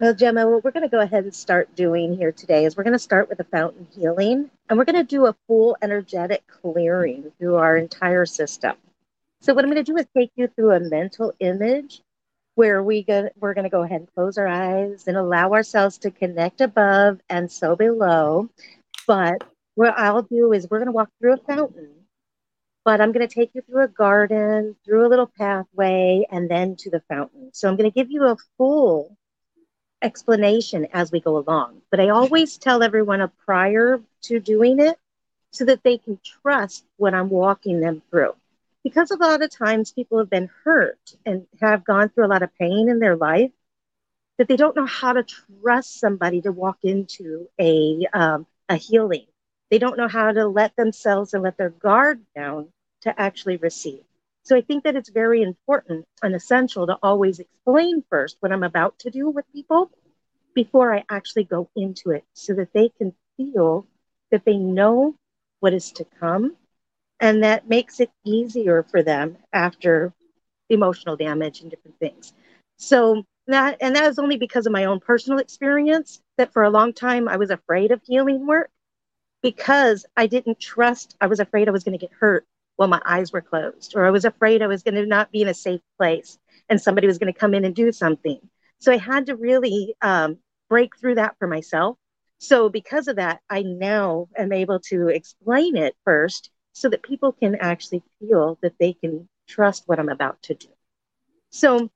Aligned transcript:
Well, 0.00 0.12
Gemma, 0.12 0.48
what 0.48 0.64
we're 0.64 0.72
going 0.72 0.82
to 0.82 0.88
go 0.88 0.98
ahead 0.98 1.22
and 1.22 1.32
start 1.32 1.76
doing 1.76 2.16
here 2.16 2.32
today 2.32 2.64
is 2.64 2.76
we're 2.76 2.82
going 2.82 2.94
to 2.94 2.98
start 2.98 3.28
with 3.28 3.38
a 3.38 3.44
fountain 3.44 3.86
healing 3.94 4.50
and 4.68 4.76
we're 4.76 4.84
going 4.84 4.96
to 4.96 5.04
do 5.04 5.26
a 5.26 5.36
full 5.46 5.76
energetic 5.82 6.42
clearing 6.48 7.30
through 7.38 7.54
our 7.54 7.76
entire 7.76 8.26
system. 8.26 8.74
So, 9.40 9.54
what 9.54 9.64
I'm 9.64 9.70
going 9.70 9.84
to 9.84 9.92
do 9.92 9.96
is 9.96 10.06
take 10.16 10.32
you 10.34 10.48
through 10.48 10.72
a 10.72 10.80
mental 10.80 11.32
image 11.38 12.02
where 12.56 12.82
we 12.82 13.04
go, 13.04 13.28
we're 13.38 13.54
going 13.54 13.64
to 13.64 13.70
go 13.70 13.82
ahead 13.82 14.00
and 14.00 14.14
close 14.14 14.36
our 14.36 14.48
eyes 14.48 15.06
and 15.06 15.16
allow 15.16 15.52
ourselves 15.52 15.98
to 15.98 16.10
connect 16.10 16.60
above 16.60 17.20
and 17.30 17.50
so 17.50 17.76
below. 17.76 18.48
But 19.06 19.44
what 19.76 19.96
I'll 19.96 20.22
do 20.22 20.52
is 20.52 20.68
we're 20.68 20.80
going 20.80 20.86
to 20.86 20.92
walk 20.92 21.10
through 21.20 21.34
a 21.34 21.36
fountain, 21.36 21.90
but 22.84 23.00
I'm 23.00 23.12
going 23.12 23.26
to 23.26 23.32
take 23.32 23.52
you 23.54 23.62
through 23.62 23.84
a 23.84 23.88
garden, 23.88 24.74
through 24.84 25.06
a 25.06 25.10
little 25.10 25.30
pathway, 25.38 26.26
and 26.32 26.50
then 26.50 26.74
to 26.80 26.90
the 26.90 27.02
fountain. 27.08 27.50
So, 27.52 27.68
I'm 27.68 27.76
going 27.76 27.88
to 27.88 27.94
give 27.94 28.10
you 28.10 28.24
a 28.24 28.36
full 28.58 29.16
explanation 30.04 30.86
as 30.92 31.10
we 31.12 31.20
go 31.20 31.38
along. 31.38 31.82
But 31.90 32.00
I 32.00 32.10
always 32.10 32.58
tell 32.58 32.82
everyone 32.82 33.22
a 33.22 33.28
prior 33.46 34.00
to 34.24 34.40
doing 34.40 34.80
it 34.80 34.98
so 35.52 35.64
that 35.66 35.82
they 35.82 35.98
can 35.98 36.20
trust 36.42 36.84
what 36.96 37.14
I'm 37.14 37.30
walking 37.30 37.80
them 37.80 38.02
through. 38.10 38.34
Because 38.84 39.10
a 39.10 39.16
lot 39.16 39.42
of 39.42 39.50
times 39.50 39.92
people 39.92 40.18
have 40.18 40.30
been 40.30 40.50
hurt 40.64 41.16
and 41.26 41.46
have 41.60 41.84
gone 41.84 42.10
through 42.10 42.26
a 42.26 42.28
lot 42.34 42.42
of 42.42 42.54
pain 42.58 42.88
in 42.88 43.00
their 43.00 43.16
life, 43.16 43.50
that 44.38 44.48
they 44.48 44.56
don't 44.56 44.76
know 44.76 44.86
how 44.86 45.12
to 45.12 45.24
trust 45.62 46.00
somebody 46.00 46.42
to 46.42 46.52
walk 46.52 46.78
into 46.82 47.48
a 47.60 48.06
um, 48.12 48.46
a 48.68 48.76
healing. 48.76 49.26
They 49.70 49.78
don't 49.78 49.96
know 49.96 50.08
how 50.08 50.32
to 50.32 50.46
let 50.46 50.76
themselves 50.76 51.34
and 51.34 51.42
let 51.42 51.56
their 51.56 51.70
guard 51.70 52.20
down 52.34 52.68
to 53.02 53.20
actually 53.20 53.56
receive. 53.56 54.02
So 54.44 54.56
I 54.56 54.60
think 54.60 54.84
that 54.84 54.94
it's 54.94 55.08
very 55.08 55.42
important 55.42 56.06
and 56.22 56.34
essential 56.34 56.86
to 56.86 56.98
always 57.02 57.40
explain 57.40 58.04
first 58.10 58.36
what 58.40 58.52
I'm 58.52 58.62
about 58.62 58.98
to 59.00 59.10
do 59.10 59.30
with 59.30 59.50
people 59.52 59.90
before 60.54 60.94
I 60.94 61.04
actually 61.10 61.44
go 61.44 61.70
into 61.74 62.10
it 62.10 62.24
so 62.34 62.54
that 62.54 62.72
they 62.74 62.90
can 62.90 63.14
feel 63.38 63.86
that 64.30 64.44
they 64.44 64.56
know 64.56 65.14
what 65.60 65.72
is 65.72 65.92
to 65.92 66.04
come. 66.20 66.56
And 67.20 67.42
that 67.42 67.68
makes 67.68 68.00
it 68.00 68.10
easier 68.24 68.82
for 68.82 69.02
them 69.02 69.38
after 69.52 70.12
emotional 70.68 71.16
damage 71.16 71.62
and 71.62 71.70
different 71.70 71.98
things. 71.98 72.34
So 72.76 73.24
that, 73.46 73.78
and 73.80 73.96
that 73.96 74.06
was 74.06 74.18
only 74.18 74.36
because 74.36 74.66
of 74.66 74.72
my 74.72 74.84
own 74.84 75.00
personal 75.00 75.38
experience 75.38 76.20
that 76.36 76.52
for 76.52 76.64
a 76.64 76.70
long 76.70 76.92
time 76.92 77.28
I 77.28 77.38
was 77.38 77.50
afraid 77.50 77.92
of 77.92 78.02
healing 78.04 78.46
work 78.46 78.70
because 79.42 80.04
I 80.16 80.26
didn't 80.26 80.60
trust, 80.60 81.16
I 81.20 81.28
was 81.28 81.40
afraid 81.40 81.68
I 81.68 81.72
was 81.72 81.84
going 81.84 81.98
to 81.98 82.06
get 82.06 82.14
hurt 82.18 82.46
while 82.76 82.88
my 82.88 83.00
eyes 83.06 83.32
were 83.32 83.40
closed, 83.40 83.94
or 83.96 84.06
I 84.06 84.10
was 84.10 84.24
afraid 84.24 84.62
I 84.62 84.66
was 84.66 84.82
going 84.82 84.94
to 84.94 85.06
not 85.06 85.30
be 85.30 85.42
in 85.42 85.48
a 85.48 85.54
safe 85.54 85.80
place 85.96 86.38
and 86.68 86.80
somebody 86.80 87.06
was 87.06 87.18
going 87.18 87.32
to 87.32 87.38
come 87.38 87.54
in 87.54 87.64
and 87.64 87.74
do 87.74 87.92
something. 87.92 88.38
So 88.78 88.92
I 88.92 88.96
had 88.96 89.26
to 89.26 89.36
really 89.36 89.94
um, 90.02 90.38
break 90.68 90.96
through 90.98 91.16
that 91.16 91.36
for 91.38 91.46
myself. 91.46 91.96
So 92.38 92.68
because 92.68 93.08
of 93.08 93.16
that, 93.16 93.40
I 93.48 93.62
now 93.62 94.28
am 94.36 94.52
able 94.52 94.80
to 94.88 95.08
explain 95.08 95.76
it 95.76 95.94
first 96.04 96.50
so 96.72 96.88
that 96.88 97.02
people 97.02 97.32
can 97.32 97.54
actually 97.54 98.02
feel 98.18 98.58
that 98.62 98.74
they 98.78 98.92
can 98.92 99.28
trust 99.48 99.84
what 99.86 99.98
I'm 99.98 100.08
about 100.08 100.42
to 100.42 100.54
do. 100.54 100.68
So 101.50 101.90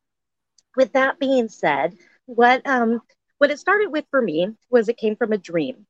with 0.77 0.93
that 0.93 1.19
being 1.19 1.49
said, 1.49 1.95
what 2.27 2.67
um 2.67 3.01
what 3.39 3.51
it 3.51 3.59
started 3.59 3.91
with 3.91 4.05
for 4.11 4.23
me 4.23 4.49
was 4.71 4.89
it 4.89 4.97
came 4.97 5.17
from 5.17 5.33
a 5.33 5.39
dream. 5.39 5.87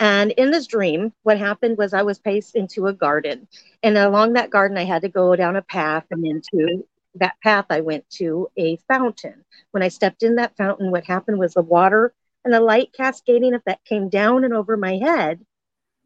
And 0.00 0.30
in 0.32 0.50
this 0.50 0.66
dream, 0.66 1.12
what 1.24 1.38
happened 1.38 1.76
was 1.76 1.92
I 1.92 2.02
was 2.02 2.18
placed 2.18 2.54
into 2.54 2.86
a 2.86 2.92
garden. 2.92 3.48
And 3.82 3.98
along 3.98 4.34
that 4.34 4.50
garden, 4.50 4.78
I 4.78 4.84
had 4.84 5.02
to 5.02 5.08
go 5.08 5.34
down 5.34 5.56
a 5.56 5.62
path. 5.62 6.04
And 6.10 6.24
into 6.24 6.86
that 7.16 7.34
path, 7.42 7.66
I 7.70 7.80
went 7.80 8.08
to 8.10 8.48
a 8.56 8.76
fountain. 8.88 9.44
When 9.72 9.82
I 9.82 9.88
stepped 9.88 10.22
in 10.22 10.36
that 10.36 10.56
fountain, 10.56 10.90
what 10.90 11.04
happened 11.04 11.38
was 11.38 11.54
the 11.54 11.62
water 11.62 12.14
and 12.44 12.54
the 12.54 12.60
light 12.60 12.92
cascading 12.96 13.54
effect 13.54 13.84
came 13.84 14.08
down 14.08 14.44
and 14.44 14.54
over 14.54 14.76
my 14.76 14.96
head 14.96 15.44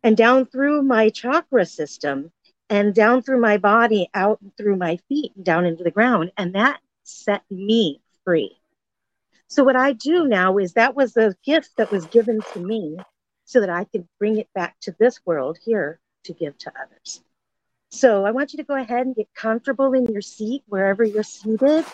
and 0.02 0.16
down 0.16 0.46
through 0.46 0.82
my 0.82 1.10
chakra 1.10 1.66
system 1.66 2.32
and 2.70 2.94
down 2.94 3.22
through 3.22 3.40
my 3.40 3.58
body, 3.58 4.08
out 4.14 4.40
through 4.56 4.76
my 4.76 4.96
feet, 5.08 5.32
and 5.36 5.44
down 5.44 5.66
into 5.66 5.84
the 5.84 5.90
ground. 5.90 6.32
And 6.38 6.54
that 6.54 6.80
set 7.04 7.42
me 7.50 8.00
free. 8.24 8.56
So, 9.48 9.62
what 9.64 9.76
I 9.76 9.92
do 9.92 10.26
now 10.26 10.56
is 10.56 10.72
that 10.72 10.96
was 10.96 11.16
a 11.16 11.34
gift 11.44 11.76
that 11.76 11.90
was 11.92 12.06
given 12.06 12.40
to 12.54 12.60
me 12.60 12.96
so 13.52 13.60
that 13.60 13.70
I 13.70 13.84
can 13.84 14.08
bring 14.18 14.38
it 14.38 14.48
back 14.54 14.80
to 14.80 14.96
this 14.98 15.20
world 15.26 15.58
here 15.62 16.00
to 16.24 16.32
give 16.32 16.56
to 16.58 16.72
others. 16.80 17.20
So 17.90 18.24
I 18.24 18.30
want 18.30 18.54
you 18.54 18.56
to 18.56 18.64
go 18.64 18.74
ahead 18.74 19.04
and 19.04 19.14
get 19.14 19.28
comfortable 19.34 19.92
in 19.92 20.06
your 20.06 20.22
seat 20.22 20.62
wherever 20.66 21.04
you're 21.04 21.22
seated. 21.22 21.84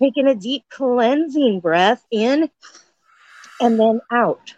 Taking 0.00 0.26
a 0.26 0.34
deep 0.34 0.64
cleansing 0.70 1.60
breath 1.60 2.02
in 2.10 2.48
and 3.60 3.78
then 3.78 4.00
out. 4.10 4.54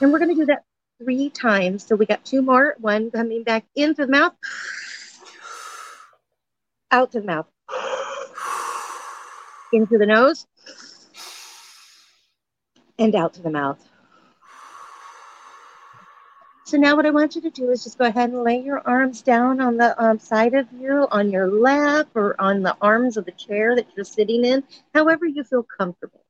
And 0.00 0.10
we're 0.10 0.18
going 0.18 0.34
to 0.34 0.40
do 0.40 0.46
that 0.46 0.64
three 1.02 1.28
times. 1.28 1.86
So 1.86 1.94
we 1.94 2.06
got 2.06 2.24
two 2.24 2.40
more. 2.40 2.74
One 2.78 3.10
coming 3.10 3.42
back 3.42 3.66
in 3.76 3.94
through 3.94 4.06
the 4.06 4.12
mouth, 4.12 4.32
out 6.90 7.12
to 7.12 7.20
the 7.20 7.26
mouth, 7.26 7.46
into 9.72 9.98
the 9.98 10.06
nose, 10.06 10.46
and 12.98 13.14
out 13.14 13.34
to 13.34 13.42
the 13.42 13.50
mouth. 13.50 13.88
So 16.64 16.76
now 16.76 16.96
what 16.96 17.06
I 17.06 17.10
want 17.10 17.34
you 17.34 17.40
to 17.40 17.50
do 17.50 17.70
is 17.70 17.82
just 17.82 17.96
go 17.96 18.04
ahead 18.04 18.28
and 18.28 18.42
lay 18.42 18.60
your 18.60 18.86
arms 18.86 19.22
down 19.22 19.58
on 19.58 19.78
the 19.78 19.98
um, 20.02 20.18
side 20.18 20.52
of 20.52 20.70
you, 20.78 21.08
on 21.10 21.30
your 21.30 21.50
lap, 21.50 22.08
or 22.14 22.38
on 22.38 22.62
the 22.62 22.76
arms 22.82 23.16
of 23.16 23.24
the 23.24 23.32
chair 23.32 23.74
that 23.74 23.86
you're 23.96 24.04
sitting 24.04 24.44
in, 24.44 24.62
however 24.92 25.24
you 25.24 25.44
feel 25.44 25.62
comfortable. 25.62 26.22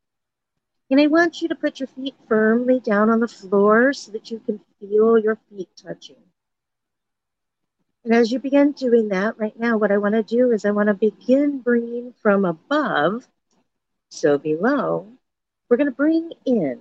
And 0.91 1.01
I 1.01 1.09
want 1.09 1.43
you 1.43 1.49
to 1.49 1.57
put 1.57 1.81
your 1.81 1.89
feet 1.89 2.15
firmly 2.29 2.79
down 2.79 3.11
on 3.11 3.19
the 3.19 3.27
floor 3.27 3.93
so 3.93 4.13
that 4.13 4.31
you 4.31 4.39
can 4.39 4.61
feel 4.79 5.19
your 5.19 5.39
feet 5.51 5.71
touching. 5.77 6.23
And 8.05 8.15
as 8.15 8.31
you 8.31 8.39
begin 8.39 8.73
doing 8.73 9.09
that 9.09 9.39
right 9.39 9.59
now, 9.59 9.77
what 9.77 9.91
I 9.91 9.99
want 9.99 10.15
to 10.15 10.23
do 10.23 10.53
is 10.53 10.65
I 10.65 10.71
want 10.71 10.87
to 10.87 10.95
begin 10.95 11.59
bringing 11.59 12.15
from 12.23 12.45
above, 12.45 13.27
so 14.09 14.39
below, 14.39 15.18
we're 15.69 15.77
going 15.77 15.87
to 15.87 15.93
bring 15.93 16.33
in 16.45 16.81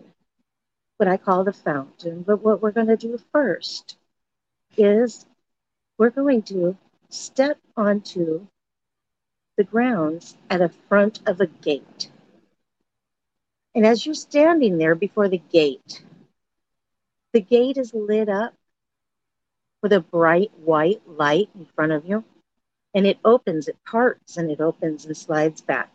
what 0.98 1.08
I 1.08 1.18
call 1.18 1.44
the 1.44 1.54
fountain. 1.54 2.24
But 2.24 2.44
what 2.44 2.62
we're 2.62 2.72
going 2.72 2.88
to 2.88 2.98
do 2.98 3.20
first 3.32 3.98
is 4.78 5.26
we're 5.98 6.10
going 6.10 6.44
to 6.44 6.78
step 7.10 7.58
onto 7.76 8.48
the 9.58 9.64
grounds 9.64 10.38
at 10.50 10.60
the 10.60 10.70
front 10.88 11.20
of 11.26 11.42
a 11.42 11.48
gate. 11.48 12.10
And 13.74 13.86
as 13.86 14.06
you're 14.06 14.16
standing 14.16 14.78
there 14.78 14.96
before 14.96 15.30
the 15.30 15.42
gate, 15.52 16.04
the 17.34 17.42
gate 17.42 17.78
is 17.78 17.94
lit 17.94 18.30
up 18.30 18.54
with 19.82 19.94
a 19.94 20.00
bright 20.00 20.52
white 20.58 21.02
light 21.08 21.50
in 21.56 21.66
front 21.76 21.92
of 21.92 22.06
you. 22.06 22.24
And 22.94 23.06
it 23.06 23.20
opens, 23.24 23.68
it 23.68 23.78
parts, 23.86 24.38
and 24.38 24.50
it 24.50 24.60
opens 24.60 25.06
and 25.06 25.16
slides 25.16 25.62
back 25.62 25.92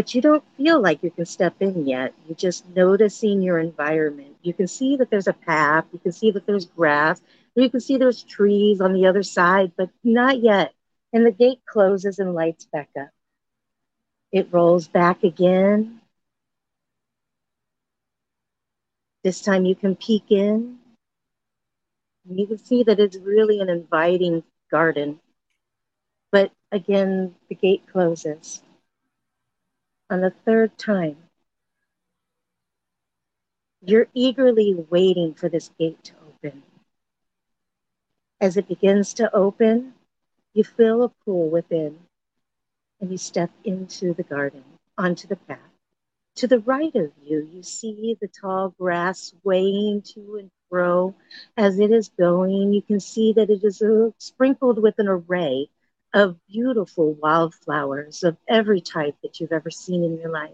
but 0.00 0.14
you 0.14 0.22
don't 0.22 0.42
feel 0.56 0.80
like 0.80 1.02
you 1.02 1.10
can 1.10 1.26
step 1.26 1.54
in 1.60 1.86
yet. 1.86 2.14
You're 2.26 2.34
just 2.34 2.66
noticing 2.74 3.42
your 3.42 3.58
environment. 3.58 4.34
You 4.40 4.54
can 4.54 4.66
see 4.66 4.96
that 4.96 5.10
there's 5.10 5.28
a 5.28 5.34
path, 5.34 5.84
you 5.92 5.98
can 5.98 6.10
see 6.10 6.30
that 6.30 6.46
there's 6.46 6.64
grass, 6.64 7.20
you 7.54 7.68
can 7.68 7.80
see 7.80 7.98
there's 7.98 8.22
trees 8.22 8.80
on 8.80 8.94
the 8.94 9.04
other 9.04 9.22
side, 9.22 9.72
but 9.76 9.90
not 10.02 10.40
yet. 10.40 10.72
And 11.12 11.26
the 11.26 11.30
gate 11.30 11.60
closes 11.66 12.18
and 12.18 12.32
lights 12.32 12.64
back 12.64 12.88
up. 12.98 13.10
It 14.32 14.48
rolls 14.50 14.88
back 14.88 15.22
again. 15.22 16.00
This 19.22 19.42
time 19.42 19.66
you 19.66 19.74
can 19.74 19.96
peek 19.96 20.30
in. 20.30 20.78
You 22.26 22.46
can 22.46 22.56
see 22.56 22.84
that 22.84 23.00
it's 23.00 23.18
really 23.18 23.60
an 23.60 23.68
inviting 23.68 24.44
garden. 24.70 25.20
But 26.32 26.52
again, 26.72 27.34
the 27.50 27.54
gate 27.54 27.82
closes 27.92 28.62
on 30.10 30.20
the 30.20 30.34
third 30.44 30.76
time, 30.76 31.16
you're 33.80 34.08
eagerly 34.12 34.74
waiting 34.90 35.34
for 35.34 35.48
this 35.48 35.70
gate 35.78 36.02
to 36.04 36.12
open. 36.28 36.62
As 38.40 38.56
it 38.56 38.68
begins 38.68 39.14
to 39.14 39.34
open, 39.34 39.94
you 40.52 40.64
feel 40.64 41.04
a 41.04 41.08
pull 41.24 41.48
within 41.48 41.98
and 43.00 43.10
you 43.10 43.16
step 43.16 43.50
into 43.64 44.12
the 44.12 44.22
garden, 44.22 44.64
onto 44.98 45.26
the 45.28 45.36
path. 45.36 45.58
To 46.36 46.46
the 46.46 46.58
right 46.60 46.94
of 46.94 47.12
you, 47.22 47.48
you 47.52 47.62
see 47.62 48.16
the 48.20 48.28
tall 48.28 48.74
grass 48.78 49.32
swaying 49.40 50.02
to 50.14 50.36
and 50.36 50.50
fro 50.68 51.14
as 51.56 51.78
it 51.78 51.90
is 51.90 52.10
going. 52.18 52.72
You 52.72 52.82
can 52.82 53.00
see 53.00 53.32
that 53.34 53.50
it 53.50 53.64
is 53.64 53.80
uh, 53.82 54.10
sprinkled 54.18 54.82
with 54.82 54.98
an 54.98 55.08
array 55.08 55.68
of 56.12 56.36
beautiful 56.46 57.14
wildflowers 57.14 58.24
of 58.24 58.36
every 58.48 58.80
type 58.80 59.16
that 59.22 59.40
you've 59.40 59.52
ever 59.52 59.70
seen 59.70 60.04
in 60.04 60.18
your 60.18 60.30
life. 60.30 60.50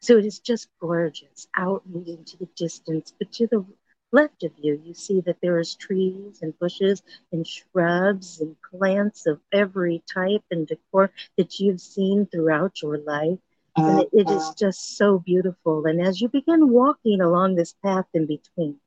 So 0.00 0.18
it 0.18 0.26
is 0.26 0.38
just 0.38 0.68
gorgeous 0.80 1.48
out 1.56 1.82
and 1.86 2.06
into 2.06 2.36
the 2.36 2.48
distance, 2.56 3.14
but 3.18 3.32
to 3.32 3.46
the 3.46 3.64
left 4.12 4.44
of 4.44 4.52
you, 4.58 4.80
you 4.84 4.94
see 4.94 5.20
that 5.22 5.40
there 5.40 5.58
is 5.58 5.74
trees 5.74 6.40
and 6.42 6.58
bushes 6.58 7.02
and 7.32 7.46
shrubs 7.46 8.40
and 8.40 8.56
plants 8.70 9.26
of 9.26 9.40
every 9.52 10.02
type 10.12 10.44
and 10.50 10.66
decor 10.66 11.10
that 11.36 11.58
you've 11.58 11.80
seen 11.80 12.26
throughout 12.26 12.82
your 12.82 12.98
life. 12.98 13.38
And 13.76 14.00
it, 14.02 14.08
it 14.12 14.30
is 14.30 14.42
uh. 14.42 14.52
just 14.58 14.96
so 14.96 15.18
beautiful. 15.18 15.86
And 15.86 16.00
as 16.00 16.20
you 16.20 16.28
begin 16.28 16.70
walking 16.70 17.20
along 17.20 17.54
this 17.54 17.74
path 17.82 18.06
in 18.14 18.26
between, 18.26 18.78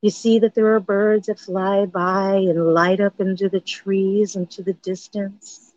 you 0.00 0.10
see 0.10 0.38
that 0.38 0.54
there 0.54 0.74
are 0.74 0.80
birds 0.80 1.26
that 1.26 1.40
fly 1.40 1.86
by 1.86 2.34
and 2.34 2.74
light 2.74 3.00
up 3.00 3.20
into 3.20 3.48
the 3.48 3.60
trees 3.60 4.36
and 4.36 4.50
to 4.50 4.62
the 4.62 4.74
distance. 4.74 5.72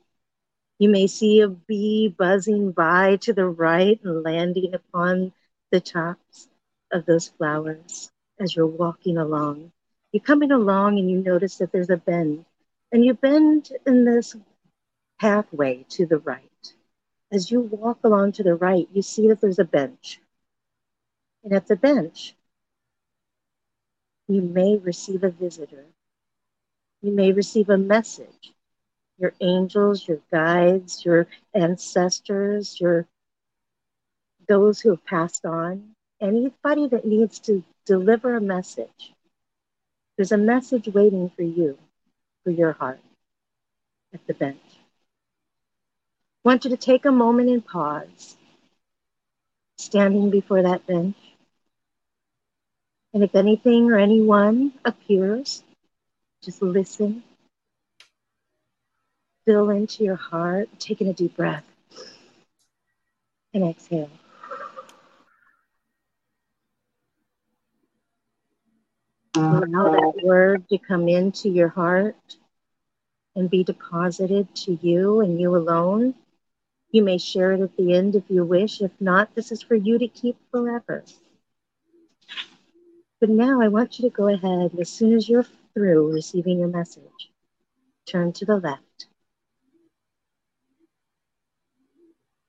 You 0.80 0.90
may 0.90 1.08
see 1.08 1.42
a 1.42 1.48
bee 1.48 2.08
buzzing 2.08 2.72
by 2.72 3.18
to 3.18 3.34
the 3.34 3.48
right 3.48 4.00
and 4.04 4.24
landing 4.24 4.74
upon 4.74 5.34
the 5.72 5.80
tops 5.80 6.50
of 6.92 7.06
those 7.06 7.30
flowers 7.30 8.12
as 8.40 8.56
you're 8.56 8.68
walking 8.68 9.18
along. 9.18 9.72
You're 10.12 10.24
coming 10.24 10.52
along 10.52 11.00
and 11.00 11.10
you 11.10 11.18
notice 11.18 11.58
that 11.58 11.72
there's 11.72 11.90
a 11.90 11.98
bend, 11.98 12.46
and 12.92 13.06
you 13.06 13.14
bend 13.14 13.72
in 13.86 14.06
this 14.06 14.36
pathway 15.20 15.86
to 15.90 16.06
the 16.06 16.18
right. 16.18 16.74
As 17.32 17.50
you 17.50 17.62
walk 17.62 18.00
along 18.04 18.34
to 18.34 18.44
the 18.44 18.56
right, 18.56 18.88
you 18.92 19.02
see 19.02 19.28
that 19.30 19.40
there's 19.40 19.60
a 19.60 19.64
bench. 19.64 20.20
And 21.44 21.54
at 21.54 21.68
the 21.68 21.76
bench, 21.76 22.36
you 24.34 24.42
may 24.42 24.78
receive 24.78 25.24
a 25.24 25.30
visitor. 25.30 25.86
You 27.02 27.12
may 27.12 27.32
receive 27.32 27.70
a 27.70 27.78
message. 27.78 28.54
Your 29.18 29.34
angels, 29.42 30.08
your 30.08 30.20
guides, 30.32 31.04
your 31.06 31.28
ancestors, 31.54 32.80
your 32.80 33.08
those 34.48 34.82
who 34.82 34.90
have 34.90 35.06
passed 35.06 35.46
on, 35.46 35.96
anybody 36.20 36.88
that 36.88 37.06
needs 37.06 37.40
to 37.40 37.64
deliver 37.86 38.36
a 38.36 38.42
message. 38.42 39.14
There's 40.16 40.32
a 40.32 40.38
message 40.38 40.88
waiting 40.88 41.30
for 41.30 41.44
you, 41.44 41.78
for 42.44 42.52
your 42.52 42.74
heart 42.74 43.00
at 44.14 44.26
the 44.28 44.34
bench. 44.34 44.60
I 46.44 46.50
want 46.50 46.66
you 46.66 46.72
to 46.72 46.78
take 46.78 47.06
a 47.06 47.12
moment 47.12 47.50
and 47.50 47.66
pause, 47.66 48.36
standing 49.78 50.30
before 50.30 50.64
that 50.64 50.86
bench. 50.88 51.16
And 53.14 53.24
if 53.24 53.36
anything 53.36 53.92
or 53.92 53.98
anyone 53.98 54.74
appears, 54.86 55.64
just 56.44 56.62
listen. 56.62 57.24
Fill 59.46 59.70
into 59.72 60.04
your 60.04 60.16
heart, 60.16 60.70
taking 60.80 61.08
a 61.08 61.14
deep 61.14 61.36
breath, 61.36 61.66
and 63.54 63.64
exhale. 63.64 64.10
Allow 69.36 69.92
that 69.92 70.22
word 70.24 70.68
to 70.70 70.78
come 70.78 71.08
into 71.08 71.50
your 71.50 71.70
heart 71.70 72.38
and 73.36 73.50
be 73.50 73.64
deposited 73.64 74.54
to 74.56 74.78
you 74.82 75.22
and 75.22 75.40
you 75.40 75.56
alone. 75.56 76.14
You 76.92 77.04
may 77.04 77.18
share 77.18 77.54
it 77.54 77.62
at 77.62 77.76
the 77.78 77.94
end 77.94 78.16
if 78.16 78.24
you 78.30 78.44
wish. 78.44 78.82
If 78.82 78.92
not, 79.00 79.34
this 79.36 79.52
is 79.52 79.62
for 79.62 79.76
you 79.76 79.98
to 79.98 80.08
keep 80.08 80.38
forever. 80.52 81.04
But 83.22 83.30
now 83.30 83.62
I 83.62 83.68
want 83.68 84.00
you 84.00 84.10
to 84.10 84.16
go 84.16 84.28
ahead, 84.30 84.72
as 84.80 84.90
soon 84.90 85.14
as 85.14 85.30
you're 85.30 85.46
through 85.76 86.12
receiving 86.12 86.58
your 86.58 86.70
message, 86.70 87.32
turn 88.08 88.34
to 88.34 88.46
the 88.46 88.58
left. 88.58 89.06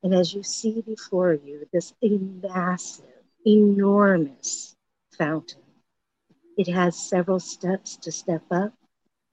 And 0.02 0.14
as 0.14 0.32
you 0.32 0.42
see 0.42 0.80
before 0.80 1.34
you 1.34 1.68
this 1.74 1.92
massive, 2.02 3.04
enormous 3.46 4.74
fountain, 5.18 5.60
it 6.56 6.68
has 6.68 6.98
several 6.98 7.38
steps 7.38 7.98
to 7.98 8.10
step 8.10 8.42
up. 8.50 8.72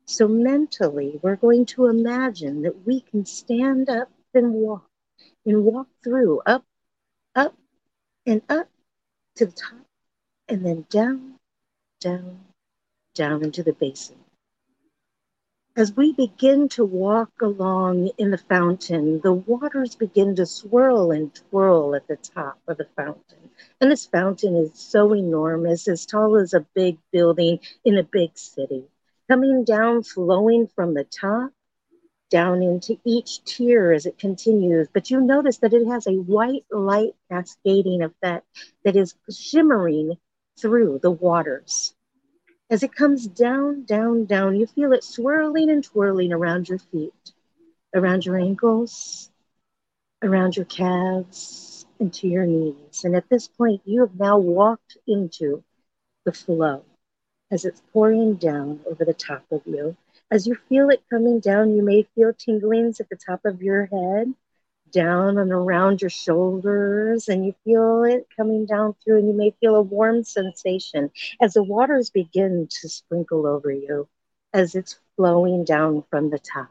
So 0.06 0.28
mentally, 0.28 1.22
we're 1.24 1.38
going 1.38 1.66
to 1.68 1.88
imagine 1.88 2.64
that 2.64 2.86
we 2.86 3.00
can 3.00 3.26
stand 3.26 3.90
up 3.90 4.12
and 4.34 4.54
walk 4.54 4.90
and 5.46 5.64
walk 5.64 5.88
through 6.04 6.42
up, 6.46 6.66
up, 7.34 7.56
and 8.26 8.42
up 8.50 8.68
to 9.36 9.46
the 9.46 9.54
top 9.54 9.89
and 10.50 10.66
then 10.66 10.86
down, 10.90 11.36
down, 12.01 12.40
down 13.13 13.44
into 13.44 13.62
the 13.62 13.74
basin. 13.74 14.16
As 15.75 15.96
we 15.96 16.12
begin 16.12 16.68
to 16.69 16.84
walk 16.84 17.31
along 17.42 18.10
in 18.18 18.31
the 18.31 18.38
fountain, 18.38 19.22
the 19.22 19.31
waters 19.31 19.96
begin 19.96 20.36
to 20.36 20.46
swirl 20.46 21.12
and 21.12 21.34
twirl 21.34 21.96
at 21.96 22.07
the 22.07 22.18
top 22.18 22.60
of 22.68 22.78
the 22.78 22.88
fountain. 22.98 23.50
And 23.80 23.92
this 23.92 24.07
fountain 24.07 24.56
is 24.56 24.72
so 24.74 25.13
enormous, 25.13 25.88
as 25.88 26.06
tall 26.06 26.36
as 26.36 26.54
a 26.54 26.66
big 26.74 26.98
building 27.12 27.60
in 27.86 27.98
a 27.98 28.04
big 28.04 28.38
city, 28.38 28.86
coming 29.30 29.63
down, 29.63 30.04
flowing 30.04 30.68
from 30.68 30.95
the 30.95 31.06
top 31.06 31.52
down 32.30 32.62
into 32.62 33.00
each 33.06 33.44
tier 33.44 33.92
as 33.92 34.06
it 34.06 34.18
continues. 34.18 34.88
But 34.92 35.10
you 35.10 35.22
notice 35.22 35.60
that 35.60 35.74
it 35.74 35.88
has 35.88 36.07
a 36.07 36.13
white 36.13 36.66
light 36.72 37.13
cascading 37.31 38.02
effect 38.02 38.45
that 38.84 38.95
is 38.95 39.16
shimmering 39.31 40.18
through 40.60 41.00
the 41.02 41.12
waters. 41.12 41.94
As 42.70 42.84
it 42.84 42.94
comes 42.94 43.28
down, 43.28 43.86
down, 43.86 44.26
down, 44.26 44.56
you 44.56 44.68
feel 44.68 44.94
it 44.94 45.04
swirling 45.04 45.70
and 45.70 45.84
twirling 45.84 46.32
around 46.32 46.70
your 46.70 46.80
feet, 46.80 47.32
around 47.96 48.26
your 48.26 48.38
ankles, 48.38 49.32
around 50.22 50.56
your 50.56 50.66
calves, 50.66 51.86
and 52.00 52.14
to 52.14 52.28
your 52.28 52.46
knees. 52.46 53.04
And 53.04 53.16
at 53.16 53.30
this 53.30 53.48
point, 53.48 53.82
you 53.86 54.02
have 54.02 54.20
now 54.20 54.38
walked 54.38 54.98
into 55.08 55.64
the 56.26 56.32
flow 56.32 56.84
as 57.52 57.66
it's 57.66 57.82
pouring 57.92 58.36
down 58.36 58.82
over 58.86 59.04
the 59.04 59.14
top 59.14 59.44
of 59.52 59.62
you. 59.66 59.98
As 60.30 60.46
you 60.46 60.56
feel 60.70 60.90
it 60.90 61.02
coming 61.10 61.40
down, 61.40 61.76
you 61.76 61.82
may 61.82 62.04
feel 62.14 62.34
tinglings 62.34 63.00
at 63.00 63.10
the 63.10 63.16
top 63.16 63.46
of 63.46 63.64
your 63.64 63.88
head 63.88 64.34
down 64.92 65.38
and 65.38 65.52
around 65.52 66.02
your 66.02 66.10
shoulders 66.10 67.28
and 67.28 67.46
you 67.46 67.54
feel 67.64 68.04
it 68.04 68.28
coming 68.36 68.66
down 68.66 68.96
through 69.04 69.20
and 69.20 69.28
you 69.28 69.34
may 69.34 69.52
feel 69.60 69.76
a 69.76 69.82
warm 69.82 70.24
sensation 70.24 71.12
as 71.42 71.54
the 71.54 71.64
waters 71.64 72.10
begin 72.10 72.68
to 72.70 72.90
sprinkle 72.90 73.46
over 73.46 73.72
you 73.72 74.08
as 74.54 74.76
it's 74.76 75.00
flowing 75.16 75.64
down 75.64 76.04
from 76.10 76.30
the 76.30 76.40
top. 76.40 76.70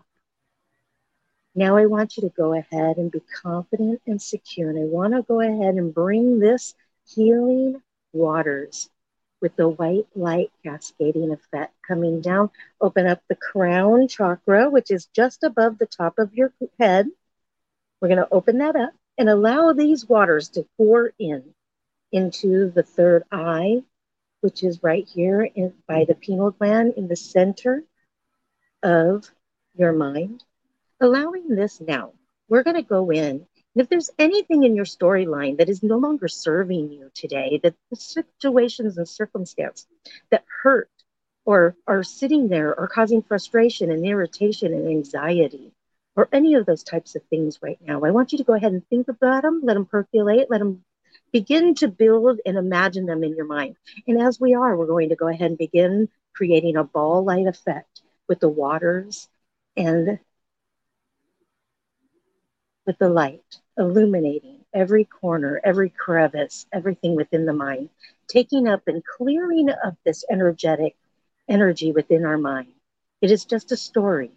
Now 1.54 1.76
I 1.76 1.86
want 1.86 2.16
you 2.16 2.22
to 2.22 2.28
go 2.36 2.54
ahead 2.54 2.98
and 2.98 3.10
be 3.10 3.20
confident 3.42 4.00
and 4.06 4.20
secure. 4.20 4.70
And 4.70 4.78
I 4.78 4.84
want 4.84 5.14
to 5.14 5.22
go 5.22 5.40
ahead 5.40 5.74
and 5.74 5.94
bring 5.94 6.38
this 6.38 6.74
healing 7.06 7.82
waters 8.12 8.88
with 9.40 9.56
the 9.56 9.68
white 9.68 10.06
light 10.14 10.50
cascading 10.64 11.32
effect 11.32 11.74
coming 11.86 12.20
down. 12.20 12.50
Open 12.80 13.06
up 13.06 13.22
the 13.28 13.36
crown 13.36 14.08
chakra, 14.08 14.70
which 14.70 14.90
is 14.90 15.06
just 15.06 15.42
above 15.42 15.78
the 15.78 15.86
top 15.86 16.18
of 16.18 16.34
your 16.34 16.52
head 16.78 17.08
we're 18.00 18.08
going 18.08 18.18
to 18.18 18.28
open 18.32 18.58
that 18.58 18.76
up 18.76 18.92
and 19.16 19.28
allow 19.28 19.72
these 19.72 20.08
waters 20.08 20.50
to 20.50 20.66
pour 20.76 21.12
in 21.18 21.42
into 22.12 22.70
the 22.70 22.82
third 22.82 23.24
eye, 23.30 23.82
which 24.40 24.62
is 24.62 24.82
right 24.82 25.06
here 25.06 25.42
in, 25.42 25.74
by 25.86 26.04
the 26.06 26.14
pineal 26.14 26.52
gland 26.52 26.94
in 26.96 27.08
the 27.08 27.16
center 27.16 27.84
of 28.82 29.30
your 29.74 29.92
mind. 29.92 30.44
Allowing 31.00 31.54
this 31.54 31.80
now, 31.80 32.12
we're 32.48 32.62
going 32.62 32.76
to 32.76 32.82
go 32.82 33.10
in. 33.10 33.46
And 33.74 33.82
if 33.82 33.88
there's 33.88 34.10
anything 34.18 34.64
in 34.64 34.74
your 34.74 34.84
storyline 34.84 35.58
that 35.58 35.68
is 35.68 35.82
no 35.82 35.98
longer 35.98 36.28
serving 36.28 36.90
you 36.90 37.10
today, 37.14 37.60
that 37.62 37.74
the 37.90 37.96
situations 37.96 38.96
and 38.98 39.08
circumstance 39.08 39.86
that 40.30 40.44
hurt 40.62 40.90
or 41.44 41.76
are 41.86 42.02
sitting 42.02 42.48
there 42.48 42.78
or 42.78 42.88
causing 42.88 43.22
frustration 43.22 43.90
and 43.90 44.04
irritation 44.04 44.72
and 44.72 44.88
anxiety, 44.88 45.72
or 46.18 46.28
any 46.32 46.54
of 46.54 46.66
those 46.66 46.82
types 46.82 47.14
of 47.14 47.22
things 47.30 47.60
right 47.62 47.78
now. 47.86 48.02
I 48.02 48.10
want 48.10 48.32
you 48.32 48.38
to 48.38 48.44
go 48.44 48.54
ahead 48.54 48.72
and 48.72 48.84
think 48.88 49.06
about 49.06 49.42
them, 49.44 49.60
let 49.62 49.74
them 49.74 49.86
percolate, 49.86 50.50
let 50.50 50.58
them 50.58 50.84
begin 51.32 51.76
to 51.76 51.86
build 51.86 52.40
and 52.44 52.58
imagine 52.58 53.06
them 53.06 53.22
in 53.22 53.36
your 53.36 53.46
mind. 53.46 53.76
And 54.08 54.20
as 54.20 54.40
we 54.40 54.52
are, 54.52 54.76
we're 54.76 54.86
going 54.88 55.10
to 55.10 55.16
go 55.16 55.28
ahead 55.28 55.50
and 55.50 55.58
begin 55.58 56.08
creating 56.34 56.76
a 56.76 56.82
ball 56.82 57.24
light 57.24 57.46
effect 57.46 58.02
with 58.28 58.40
the 58.40 58.48
waters 58.48 59.28
and 59.76 60.18
with 62.84 62.98
the 62.98 63.08
light 63.08 63.60
illuminating 63.76 64.64
every 64.74 65.04
corner, 65.04 65.60
every 65.62 65.88
crevice, 65.88 66.66
everything 66.72 67.14
within 67.14 67.46
the 67.46 67.52
mind, 67.52 67.90
taking 68.26 68.66
up 68.66 68.82
and 68.88 69.04
clearing 69.04 69.70
up 69.70 69.94
this 70.04 70.24
energetic 70.28 70.96
energy 71.48 71.92
within 71.92 72.24
our 72.24 72.38
mind. 72.38 72.72
It 73.22 73.30
is 73.30 73.44
just 73.44 73.70
a 73.70 73.76
story. 73.76 74.32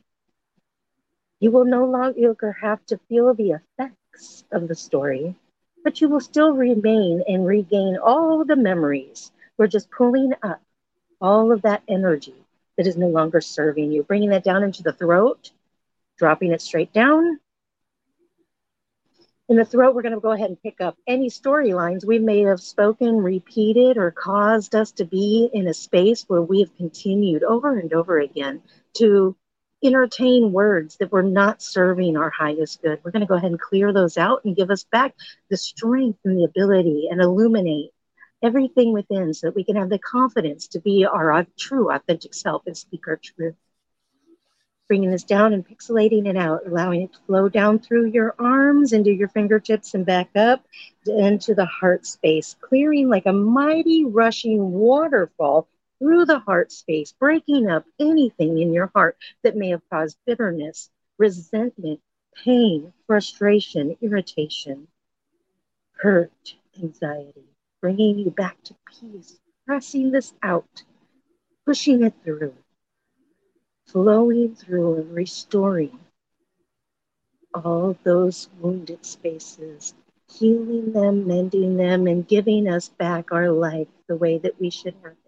You 1.41 1.49
will 1.49 1.65
no 1.65 1.85
longer 1.85 2.51
have 2.61 2.85
to 2.85 2.99
feel 3.09 3.33
the 3.33 3.53
effects 3.53 4.45
of 4.51 4.67
the 4.67 4.75
story, 4.75 5.35
but 5.83 5.99
you 5.99 6.07
will 6.07 6.19
still 6.19 6.53
remain 6.53 7.23
and 7.27 7.47
regain 7.47 7.97
all 7.97 8.45
the 8.45 8.55
memories. 8.55 9.31
We're 9.57 9.65
just 9.65 9.89
pulling 9.89 10.33
up 10.43 10.61
all 11.19 11.51
of 11.51 11.63
that 11.63 11.81
energy 11.87 12.35
that 12.77 12.85
is 12.85 12.95
no 12.95 13.07
longer 13.07 13.41
serving 13.41 13.91
you, 13.91 14.03
bringing 14.03 14.29
that 14.29 14.43
down 14.43 14.61
into 14.61 14.83
the 14.83 14.93
throat, 14.93 15.49
dropping 16.19 16.51
it 16.51 16.61
straight 16.61 16.93
down. 16.93 17.39
In 19.49 19.57
the 19.57 19.65
throat, 19.65 19.95
we're 19.95 20.03
going 20.03 20.13
to 20.13 20.21
go 20.21 20.33
ahead 20.33 20.49
and 20.49 20.61
pick 20.61 20.79
up 20.79 20.95
any 21.07 21.29
storylines 21.29 22.05
we 22.05 22.19
may 22.19 22.41
have 22.41 22.61
spoken, 22.61 23.17
repeated, 23.17 23.97
or 23.97 24.11
caused 24.11 24.75
us 24.75 24.91
to 24.93 25.05
be 25.05 25.49
in 25.51 25.67
a 25.67 25.73
space 25.73 26.23
where 26.29 26.41
we 26.43 26.59
have 26.59 26.77
continued 26.77 27.41
over 27.41 27.79
and 27.79 27.91
over 27.93 28.19
again 28.19 28.61
to 28.97 29.35
entertain 29.83 30.51
words 30.51 30.97
that 30.97 31.11
were 31.11 31.23
not 31.23 31.61
serving 31.61 32.17
our 32.17 32.29
highest 32.29 32.81
good. 32.81 32.99
We're 33.03 33.11
going 33.11 33.21
to 33.21 33.27
go 33.27 33.35
ahead 33.35 33.51
and 33.51 33.59
clear 33.59 33.91
those 33.91 34.17
out 34.17 34.45
and 34.45 34.55
give 34.55 34.69
us 34.69 34.83
back 34.83 35.15
the 35.49 35.57
strength 35.57 36.19
and 36.23 36.37
the 36.37 36.43
ability 36.43 37.07
and 37.09 37.21
illuminate 37.21 37.91
everything 38.43 38.93
within 38.93 39.33
so 39.33 39.47
that 39.47 39.55
we 39.55 39.63
can 39.63 39.75
have 39.75 39.89
the 39.89 39.99
confidence 39.99 40.67
to 40.69 40.79
be 40.79 41.05
our 41.05 41.45
true, 41.57 41.91
authentic 41.91 42.33
self 42.33 42.63
and 42.65 42.77
speak 42.77 43.07
our 43.07 43.17
truth. 43.17 43.55
Bringing 44.87 45.11
this 45.11 45.23
down 45.23 45.53
and 45.53 45.65
pixelating 45.65 46.27
it 46.27 46.35
out, 46.35 46.67
allowing 46.67 47.03
it 47.03 47.13
to 47.13 47.19
flow 47.25 47.47
down 47.47 47.79
through 47.79 48.07
your 48.07 48.35
arms, 48.37 48.91
into 48.91 49.11
your 49.11 49.29
fingertips, 49.29 49.93
and 49.93 50.05
back 50.05 50.29
up 50.35 50.65
into 51.05 51.55
the 51.55 51.65
heart 51.65 52.05
space, 52.05 52.57
clearing 52.59 53.07
like 53.07 53.25
a 53.25 53.31
mighty 53.31 54.03
rushing 54.03 54.71
waterfall 54.71 55.67
through 56.01 56.25
the 56.25 56.39
heart 56.39 56.71
space, 56.71 57.13
breaking 57.13 57.69
up 57.69 57.85
anything 57.99 58.57
in 58.57 58.73
your 58.73 58.91
heart 58.95 59.17
that 59.43 59.55
may 59.55 59.69
have 59.69 59.87
caused 59.91 60.17
bitterness, 60.25 60.89
resentment, 61.19 62.01
pain, 62.43 62.91
frustration, 63.05 63.95
irritation, 64.01 64.87
hurt, 65.93 66.55
anxiety, 66.81 67.45
bringing 67.81 68.17
you 68.17 68.31
back 68.31 68.57
to 68.63 68.75
peace, 68.99 69.39
pressing 69.67 70.09
this 70.11 70.33
out, 70.41 70.83
pushing 71.67 72.03
it 72.03 72.15
through, 72.23 72.55
flowing 73.85 74.55
through 74.55 74.95
and 74.95 75.13
restoring 75.13 75.99
all 77.53 77.95
those 78.03 78.49
wounded 78.59 79.05
spaces, 79.05 79.93
healing 80.33 80.93
them, 80.93 81.27
mending 81.27 81.77
them, 81.77 82.07
and 82.07 82.27
giving 82.27 82.67
us 82.67 82.89
back 82.89 83.31
our 83.31 83.51
life 83.51 83.87
the 84.07 84.15
way 84.15 84.39
that 84.39 84.59
we 84.59 84.71
should 84.71 84.95
have 85.03 85.20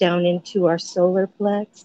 down 0.00 0.24
into 0.24 0.66
our 0.66 0.78
solar 0.78 1.28
plex, 1.28 1.84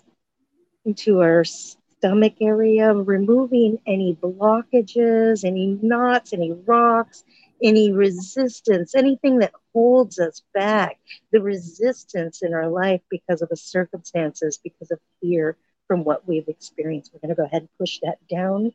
into 0.85 1.21
our 1.21 1.43
stomach 1.43 2.35
area, 2.41 2.93
removing 2.93 3.77
any 3.85 4.15
blockages, 4.15 5.43
any 5.43 5.77
knots, 5.81 6.31
any 6.33 6.53
rocks, 6.65 7.25
any 7.61 7.91
resistance, 7.91 8.95
anything 8.95 9.39
that 9.39 9.51
holds 9.73 10.19
us 10.19 10.43
back, 10.53 10.97
the 11.31 11.41
resistance 11.41 12.41
in 12.41 12.53
our 12.53 12.69
life 12.69 13.01
because 13.09 13.41
of 13.41 13.49
the 13.49 13.57
circumstances, 13.57 14.59
because 14.63 14.91
of 14.91 14.99
fear 15.21 15.57
from 15.87 16.03
what 16.03 16.27
we've 16.27 16.47
experienced. 16.47 17.11
We're 17.13 17.19
going 17.19 17.35
to 17.35 17.41
go 17.41 17.45
ahead 17.45 17.63
and 17.63 17.77
push 17.77 17.99
that 18.01 18.25
down, 18.27 18.71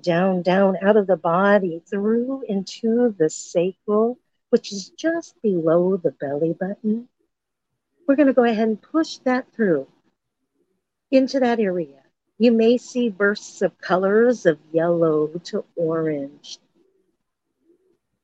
down, 0.00 0.42
down 0.42 0.76
out 0.82 0.96
of 0.96 1.06
the 1.06 1.16
body, 1.16 1.82
through 1.90 2.44
into 2.48 3.14
the 3.18 3.28
sacral, 3.28 4.18
which 4.50 4.72
is 4.72 4.90
just 4.90 5.34
below 5.42 5.96
the 5.96 6.12
belly 6.12 6.54
button 6.58 7.08
we're 8.08 8.16
going 8.16 8.26
to 8.26 8.32
go 8.32 8.44
ahead 8.44 8.66
and 8.66 8.80
push 8.80 9.18
that 9.18 9.46
through 9.54 9.86
into 11.10 11.38
that 11.40 11.60
area. 11.60 12.02
You 12.38 12.52
may 12.52 12.78
see 12.78 13.10
bursts 13.10 13.60
of 13.60 13.78
colors 13.78 14.46
of 14.46 14.58
yellow 14.72 15.26
to 15.44 15.64
orange 15.76 16.58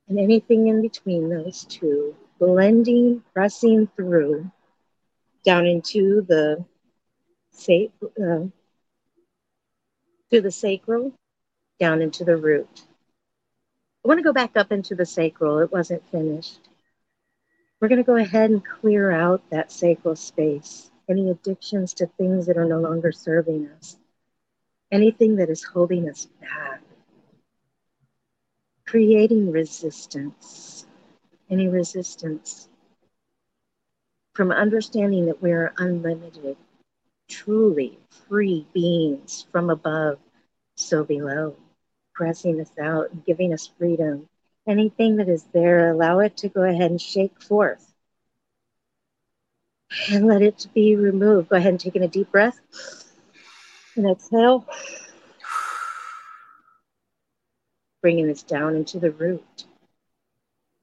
and 0.09 0.19
anything 0.19 0.69
in 0.69 0.81
between 0.81 1.29
those 1.29 1.65
two, 1.65 2.17
blending, 2.39 3.23
pressing 3.35 3.87
through 3.95 4.51
down 5.45 5.67
into 5.67 6.23
the 6.23 6.65
uh, 7.69 8.47
through 10.31 10.41
the 10.41 10.51
sacral, 10.51 11.13
down 11.79 12.01
into 12.01 12.25
the 12.25 12.37
root. 12.37 12.83
I 14.05 14.09
want 14.09 14.19
to 14.19 14.25
go 14.25 14.33
back 14.33 14.57
up 14.57 14.73
into 14.73 14.95
the 14.95 15.07
sacral. 15.07 15.59
It 15.59 15.71
wasn't 15.71 16.09
finished. 16.11 16.61
We're 17.81 17.89
going 17.89 18.03
to 18.03 18.07
go 18.07 18.17
ahead 18.17 18.51
and 18.51 18.65
clear 18.65 19.11
out 19.11 19.43
that 19.51 19.73
sacral 19.73 20.17
space, 20.17 20.91
any 21.09 21.31
addictions 21.31 21.93
to 21.95 22.07
things 22.07 22.47
that 22.47 22.57
are 22.57 22.65
no 22.65 22.81
longer 22.81 23.13
serving 23.13 23.69
us, 23.77 23.99
anything 24.91 25.37
that 25.37 25.51
is 25.51 25.65
holding 25.65 26.09
us 26.09 26.27
back, 26.41 26.83
creating 28.87 29.51
resistance, 29.51 30.87
any 31.51 31.69
resistance. 31.69 32.69
From 34.35 34.51
understanding 34.51 35.27
that 35.27 35.43
we're 35.43 35.75
unlimited, 35.79 36.57
truly 37.29 37.99
free 38.29 38.67
beings 38.73 39.47
from 39.53 39.71
above, 39.71 40.19
so 40.77 41.05
below, 41.05 41.57
pressing 42.15 42.61
us 42.61 42.73
out 42.81 43.11
and 43.11 43.25
giving 43.25 43.53
us 43.53 43.71
freedom 43.79 44.29
anything 44.67 45.17
that 45.17 45.29
is 45.29 45.45
there, 45.53 45.91
allow 45.91 46.21
it 46.21 46.37
to 46.39 46.49
go 46.49 46.63
ahead 46.63 46.91
and 46.91 47.01
shake 47.01 47.41
forth 47.43 47.93
and 50.11 50.27
let 50.27 50.43
it 50.43 50.67
be 50.75 50.97
removed. 50.97 51.49
Go 51.49 51.57
ahead 51.57 51.71
and 51.71 51.81
take 51.81 51.97
in 51.97 52.03
a 52.03 52.09
deep 52.09 52.31
breath 52.33 52.61
and 53.97 54.07
exhale. 54.07 54.67
Bringing 58.03 58.27
this 58.27 58.43
down 58.43 58.77
into 58.77 58.99
the 58.99 59.13
root. 59.13 59.65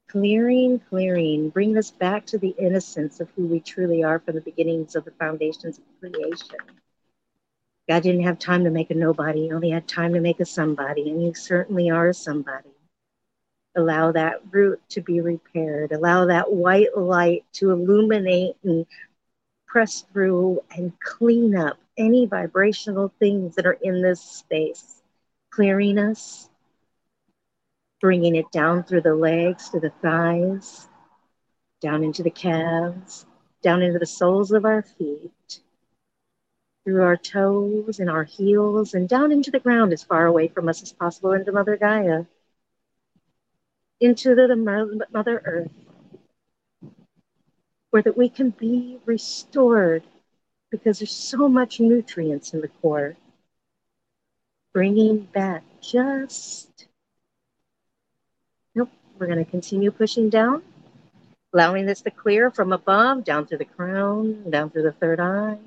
Clearing, 0.08 0.78
clearing, 0.90 1.48
bring 1.48 1.78
us 1.78 1.90
back 1.90 2.26
to 2.26 2.38
the 2.38 2.54
innocence 2.58 3.20
of 3.20 3.30
who 3.30 3.46
we 3.46 3.60
truly 3.60 4.02
are 4.02 4.18
from 4.18 4.34
the 4.34 4.40
beginnings 4.42 4.94
of 4.94 5.04
the 5.04 5.10
foundations 5.12 5.78
of 5.78 5.84
creation. 6.00 6.58
God 7.88 8.02
didn't 8.02 8.24
have 8.24 8.38
time 8.38 8.64
to 8.64 8.70
make 8.70 8.90
a 8.90 8.94
nobody, 8.94 9.44
he 9.44 9.52
only 9.52 9.70
had 9.70 9.88
time 9.88 10.12
to 10.12 10.20
make 10.20 10.40
a 10.40 10.44
somebody, 10.44 11.08
and 11.10 11.22
you 11.22 11.34
certainly 11.34 11.90
are 11.90 12.08
a 12.08 12.14
somebody. 12.14 12.68
Allow 13.74 14.12
that 14.12 14.40
root 14.50 14.80
to 14.90 15.00
be 15.00 15.20
repaired. 15.20 15.92
Allow 15.92 16.26
that 16.26 16.52
white 16.52 16.96
light 16.96 17.44
to 17.54 17.70
illuminate 17.70 18.56
and 18.64 18.86
press 19.66 20.04
through 20.12 20.60
and 20.76 20.92
clean 21.00 21.56
up 21.56 21.78
any 21.96 22.26
vibrational 22.26 23.12
things 23.18 23.54
that 23.54 23.66
are 23.66 23.78
in 23.80 24.02
this 24.02 24.20
space, 24.20 25.02
clearing 25.50 25.98
us, 25.98 26.50
bringing 28.00 28.36
it 28.36 28.50
down 28.52 28.82
through 28.82 29.00
the 29.00 29.14
legs 29.14 29.70
to 29.70 29.80
the 29.80 29.92
thighs, 30.02 30.88
down 31.80 32.04
into 32.04 32.22
the 32.22 32.30
calves, 32.30 33.24
down 33.62 33.80
into 33.80 33.98
the 33.98 34.06
soles 34.06 34.52
of 34.52 34.66
our 34.66 34.82
feet, 34.82 35.60
through 36.84 37.02
our 37.02 37.16
toes 37.16 38.00
and 38.00 38.10
our 38.10 38.24
heels, 38.24 38.92
and 38.92 39.08
down 39.08 39.32
into 39.32 39.50
the 39.50 39.60
ground 39.60 39.92
as 39.92 40.02
far 40.02 40.26
away 40.26 40.48
from 40.48 40.68
us 40.68 40.82
as 40.82 40.92
possible 40.92 41.32
into 41.32 41.52
Mother 41.52 41.78
Gaia 41.78 42.24
into 44.02 44.34
the 44.34 44.56
Mother 45.12 45.42
Earth, 45.44 45.70
where 47.90 48.02
that 48.02 48.16
we 48.16 48.28
can 48.28 48.50
be 48.50 48.98
restored 49.06 50.02
because 50.72 50.98
there's 50.98 51.14
so 51.14 51.48
much 51.48 51.78
nutrients 51.78 52.52
in 52.52 52.60
the 52.60 52.68
core. 52.68 53.14
Bringing 54.72 55.20
back 55.20 55.62
just, 55.80 56.88
nope, 58.74 58.90
we're 59.18 59.26
going 59.26 59.44
to 59.44 59.48
continue 59.48 59.92
pushing 59.92 60.28
down, 60.30 60.62
allowing 61.54 61.86
this 61.86 62.00
to 62.00 62.10
clear 62.10 62.50
from 62.50 62.72
above, 62.72 63.22
down 63.22 63.46
through 63.46 63.58
the 63.58 63.64
crown, 63.66 64.50
down 64.50 64.70
through 64.70 64.82
the 64.82 64.92
third 64.92 65.20
eye, 65.20 65.58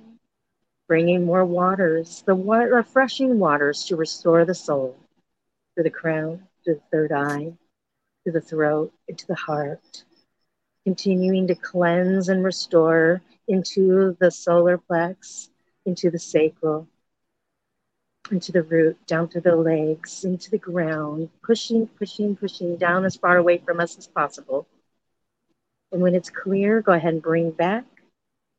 bringing 0.90 1.24
more 1.24 1.46
waters, 1.46 2.22
the 2.26 2.34
refreshing 2.34 3.40
waters 3.40 3.86
to 3.86 3.96
restore 3.96 4.44
the 4.44 4.56
soul 4.56 4.98
through 5.74 5.84
the 5.86 5.90
crown, 5.90 6.42
to 6.66 6.74
the 6.74 6.82
third 6.92 7.14
eye, 7.14 7.54
to 8.26 8.32
the 8.32 8.42
throat, 8.42 8.92
into 9.08 9.26
the 9.28 9.36
heart, 9.36 10.04
continuing 10.84 11.48
to 11.48 11.56
cleanse 11.56 12.30
and 12.30 12.44
restore 12.44 13.22
into 13.48 14.18
the 14.20 14.32
solar 14.32 14.78
plex, 14.78 15.50
into 15.86 16.10
the 16.10 16.20
sacral, 16.20 16.88
into 18.32 18.52
the 18.52 18.64
root, 18.64 18.98
down 19.06 19.30
to 19.30 19.40
the 19.40 19.56
legs, 19.56 20.26
into 20.26 20.50
the 20.50 20.58
ground, 20.58 21.30
pushing, 21.44 21.88
pushing, 21.88 22.36
pushing 22.36 22.76
down 22.78 23.06
as 23.06 23.16
far 23.16 23.38
away 23.38 23.60
from 23.60 23.80
us 23.80 23.98
as 23.98 24.08
possible. 24.08 24.68
And 25.92 26.02
when 26.02 26.16
it's 26.16 26.30
clear, 26.30 26.82
go 26.82 26.94
ahead 26.94 27.14
and 27.14 27.22
bring 27.22 27.52
back 27.52 27.86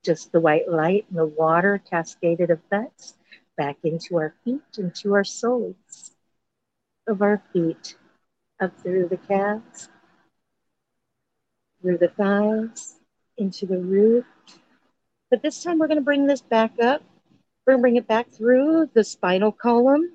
just 0.05 0.31
the 0.31 0.41
white 0.41 0.69
light 0.69 1.07
and 1.09 1.19
the 1.19 1.27
water 1.27 1.83
cascaded 1.91 2.51
effects 2.51 3.15
back 3.57 3.77
into 3.83 4.17
our 4.17 4.35
feet, 4.45 4.63
into 4.79 5.15
our 5.15 5.25
soles 5.25 6.13
of 7.09 7.23
our 7.23 7.43
feet, 7.53 7.97
up 8.61 8.79
through 8.81 9.09
the 9.09 9.17
calves, 9.17 9.89
through 11.81 11.99
the 11.99 12.09
thighs, 12.09 12.97
into 13.37 13.67
the 13.67 13.79
root. 13.79 14.25
But 15.31 15.43
this 15.43 15.63
time 15.63 15.79
we're 15.79 15.89
going 15.89 15.99
to 15.99 16.05
bring 16.05 16.27
this 16.27 16.41
back 16.41 16.73
up. 16.81 17.03
We're 17.67 17.75
going 17.75 17.81
to 17.81 17.83
bring 17.83 17.97
it 17.97 18.07
back 18.07 18.31
through 18.31 18.91
the 18.95 19.05
spinal 19.05 19.53
column, 19.53 20.13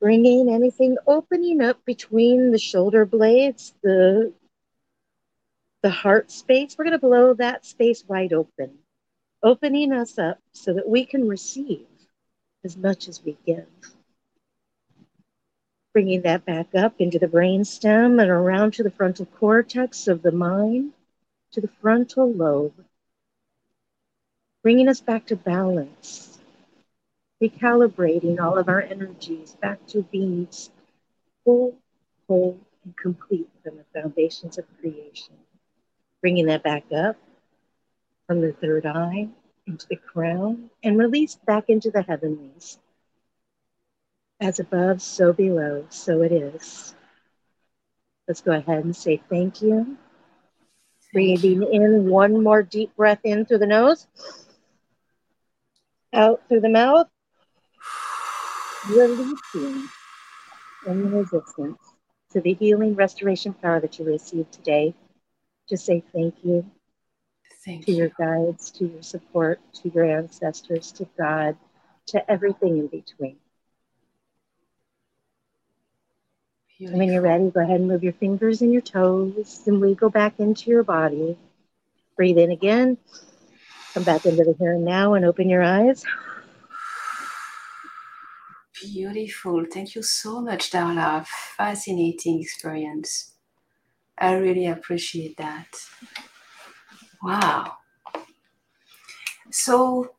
bringing 0.00 0.48
anything 0.48 0.96
opening 1.06 1.60
up 1.60 1.84
between 1.84 2.52
the 2.52 2.58
shoulder 2.58 3.04
blades, 3.04 3.74
the, 3.82 4.32
the 5.82 5.90
heart 5.90 6.30
space. 6.30 6.76
We're 6.78 6.84
going 6.84 6.92
to 6.92 7.06
blow 7.06 7.34
that 7.34 7.66
space 7.66 8.04
wide 8.06 8.32
open, 8.32 8.78
opening 9.42 9.92
us 9.92 10.18
up 10.18 10.38
so 10.52 10.72
that 10.74 10.88
we 10.88 11.04
can 11.04 11.28
receive 11.28 11.86
as 12.64 12.76
much 12.76 13.08
as 13.08 13.22
we 13.22 13.36
give 13.44 13.66
Bringing 15.94 16.22
that 16.22 16.44
back 16.44 16.74
up 16.74 16.94
into 16.98 17.20
the 17.20 17.28
brain 17.28 17.64
stem 17.64 18.18
and 18.18 18.28
around 18.28 18.74
to 18.74 18.82
the 18.82 18.90
frontal 18.90 19.26
cortex 19.26 20.08
of 20.08 20.22
the 20.22 20.32
mind, 20.32 20.92
to 21.52 21.60
the 21.60 21.70
frontal 21.80 22.32
lobe. 22.32 22.84
Bringing 24.64 24.88
us 24.88 25.00
back 25.00 25.24
to 25.26 25.36
balance, 25.36 26.40
recalibrating 27.40 28.40
all 28.40 28.58
of 28.58 28.68
our 28.68 28.82
energies 28.82 29.56
back 29.62 29.86
to 29.86 30.02
being 30.02 30.48
full, 31.44 31.76
whole, 32.26 32.58
and 32.84 32.96
complete 32.96 33.48
from 33.62 33.76
the 33.76 33.84
foundations 33.94 34.58
of 34.58 34.64
creation. 34.80 35.34
Bringing 36.20 36.46
that 36.46 36.64
back 36.64 36.84
up 36.92 37.16
from 38.26 38.40
the 38.40 38.52
third 38.52 38.84
eye 38.84 39.28
into 39.68 39.86
the 39.88 39.96
crown 39.96 40.70
and 40.82 40.98
released 40.98 41.46
back 41.46 41.68
into 41.68 41.92
the 41.92 42.02
heavenlies. 42.02 42.78
As 44.40 44.58
above, 44.60 45.00
so 45.02 45.32
below, 45.32 45.86
so 45.90 46.22
it 46.22 46.32
is. 46.32 46.94
Let's 48.28 48.40
go 48.40 48.52
ahead 48.52 48.84
and 48.84 48.94
say 48.96 49.20
thank 49.28 49.62
you. 49.62 49.96
Breathing 51.12 51.62
in 51.72 52.08
one 52.08 52.42
more 52.42 52.62
deep 52.62 52.94
breath 52.96 53.20
in 53.24 53.44
through 53.46 53.58
the 53.58 53.66
nose, 53.66 54.06
out 56.12 56.40
through 56.48 56.60
the 56.60 56.68
mouth, 56.68 57.08
releasing 58.88 59.88
any 60.86 61.02
resistance 61.04 61.78
to 62.32 62.40
the 62.40 62.54
healing 62.54 62.94
restoration 62.94 63.52
power 63.54 63.80
that 63.80 63.98
you 63.98 64.04
received 64.04 64.52
today. 64.52 64.94
Just 65.68 65.84
say 65.86 66.02
thank 66.12 66.34
you 66.42 66.64
Thank 67.64 67.86
to 67.86 67.92
you. 67.92 67.96
your 67.98 68.08
guides, 68.18 68.70
to 68.72 68.86
your 68.86 69.02
support, 69.02 69.60
to 69.74 69.88
your 69.90 70.04
ancestors, 70.04 70.92
to 70.92 71.06
God, 71.18 71.56
to 72.06 72.30
everything 72.30 72.78
in 72.78 72.86
between. 72.88 73.36
And 76.86 76.98
when 76.98 77.10
you're 77.12 77.22
ready, 77.22 77.50
go 77.50 77.60
ahead 77.60 77.80
and 77.80 77.88
move 77.88 78.04
your 78.04 78.12
fingers 78.12 78.60
and 78.60 78.72
your 78.72 78.82
toes 78.82 79.62
and 79.66 79.80
we 79.80 79.94
go 79.94 80.10
back 80.10 80.34
into 80.38 80.70
your 80.70 80.82
body. 80.82 81.36
Breathe 82.16 82.38
in 82.38 82.50
again. 82.50 82.98
Come 83.94 84.02
back 84.02 84.26
into 84.26 84.44
the 84.44 84.54
here 84.58 84.74
and 84.74 84.84
now 84.84 85.14
and 85.14 85.24
open 85.24 85.48
your 85.48 85.62
eyes. 85.62 86.04
Beautiful. 88.82 89.64
Thank 89.72 89.94
you 89.94 90.02
so 90.02 90.40
much, 90.40 90.70
Darla. 90.70 91.26
Fascinating 91.26 92.40
experience. 92.42 93.32
I 94.18 94.34
really 94.34 94.66
appreciate 94.66 95.36
that. 95.38 95.68
Wow. 97.22 97.78
So, 99.50 100.13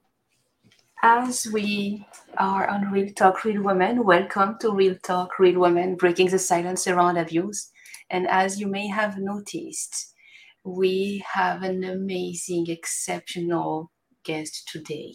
as 1.08 1.48
we 1.54 2.04
are 2.40 2.68
on 2.68 2.92
Real 2.92 3.14
Talk 3.14 3.46
Real 3.46 3.62
Women, 3.62 4.04
welcome 4.04 4.58
to 4.60 4.72
Real 4.72 4.96
Talk 5.04 5.38
Real 5.38 5.60
Women, 5.60 5.94
breaking 5.94 6.30
the 6.30 6.40
silence 6.40 6.88
around 6.88 7.18
abuse. 7.18 7.70
And 8.10 8.28
as 8.28 8.60
you 8.60 8.66
may 8.66 8.88
have 8.88 9.20
noticed, 9.20 10.16
we 10.64 11.24
have 11.32 11.62
an 11.62 11.84
amazing, 11.84 12.72
exceptional 12.72 13.92
guest 14.24 14.68
today. 14.68 15.14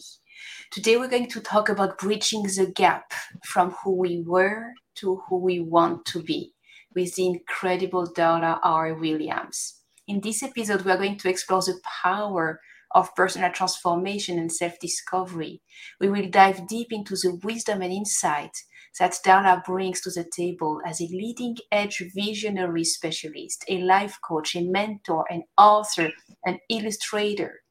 Today, 0.71 0.95
we're 0.95 1.09
going 1.09 1.27
to 1.27 1.41
talk 1.41 1.67
about 1.67 1.97
bridging 1.97 2.43
the 2.43 2.71
gap 2.73 3.11
from 3.43 3.71
who 3.83 3.97
we 3.97 4.23
were 4.25 4.71
to 4.95 5.21
who 5.27 5.39
we 5.39 5.59
want 5.59 6.05
to 6.05 6.23
be 6.23 6.53
with 6.95 7.15
the 7.15 7.27
incredible 7.27 8.07
Darla 8.13 8.59
R. 8.63 8.93
Williams. 8.93 9.81
In 10.07 10.21
this 10.21 10.41
episode, 10.41 10.83
we 10.83 10.91
are 10.91 10.97
going 10.97 11.17
to 11.17 11.29
explore 11.29 11.61
the 11.61 11.81
power 12.01 12.61
of 12.95 13.15
personal 13.15 13.51
transformation 13.51 14.39
and 14.39 14.51
self 14.51 14.79
discovery. 14.79 15.61
We 15.99 16.09
will 16.09 16.29
dive 16.29 16.67
deep 16.67 16.87
into 16.91 17.15
the 17.15 17.39
wisdom 17.43 17.81
and 17.81 17.93
insight 17.93 18.51
that 18.99 19.17
Darla 19.25 19.63
brings 19.63 20.01
to 20.01 20.11
the 20.11 20.25
table 20.35 20.81
as 20.85 20.99
a 21.01 21.05
leading 21.05 21.57
edge 21.71 22.03
visionary 22.13 22.83
specialist, 22.83 23.63
a 23.69 23.79
life 23.81 24.17
coach, 24.27 24.55
a 24.55 24.61
mentor, 24.61 25.25
an 25.29 25.43
author, 25.57 26.11
an 26.45 26.59
illustrator. 26.69 27.61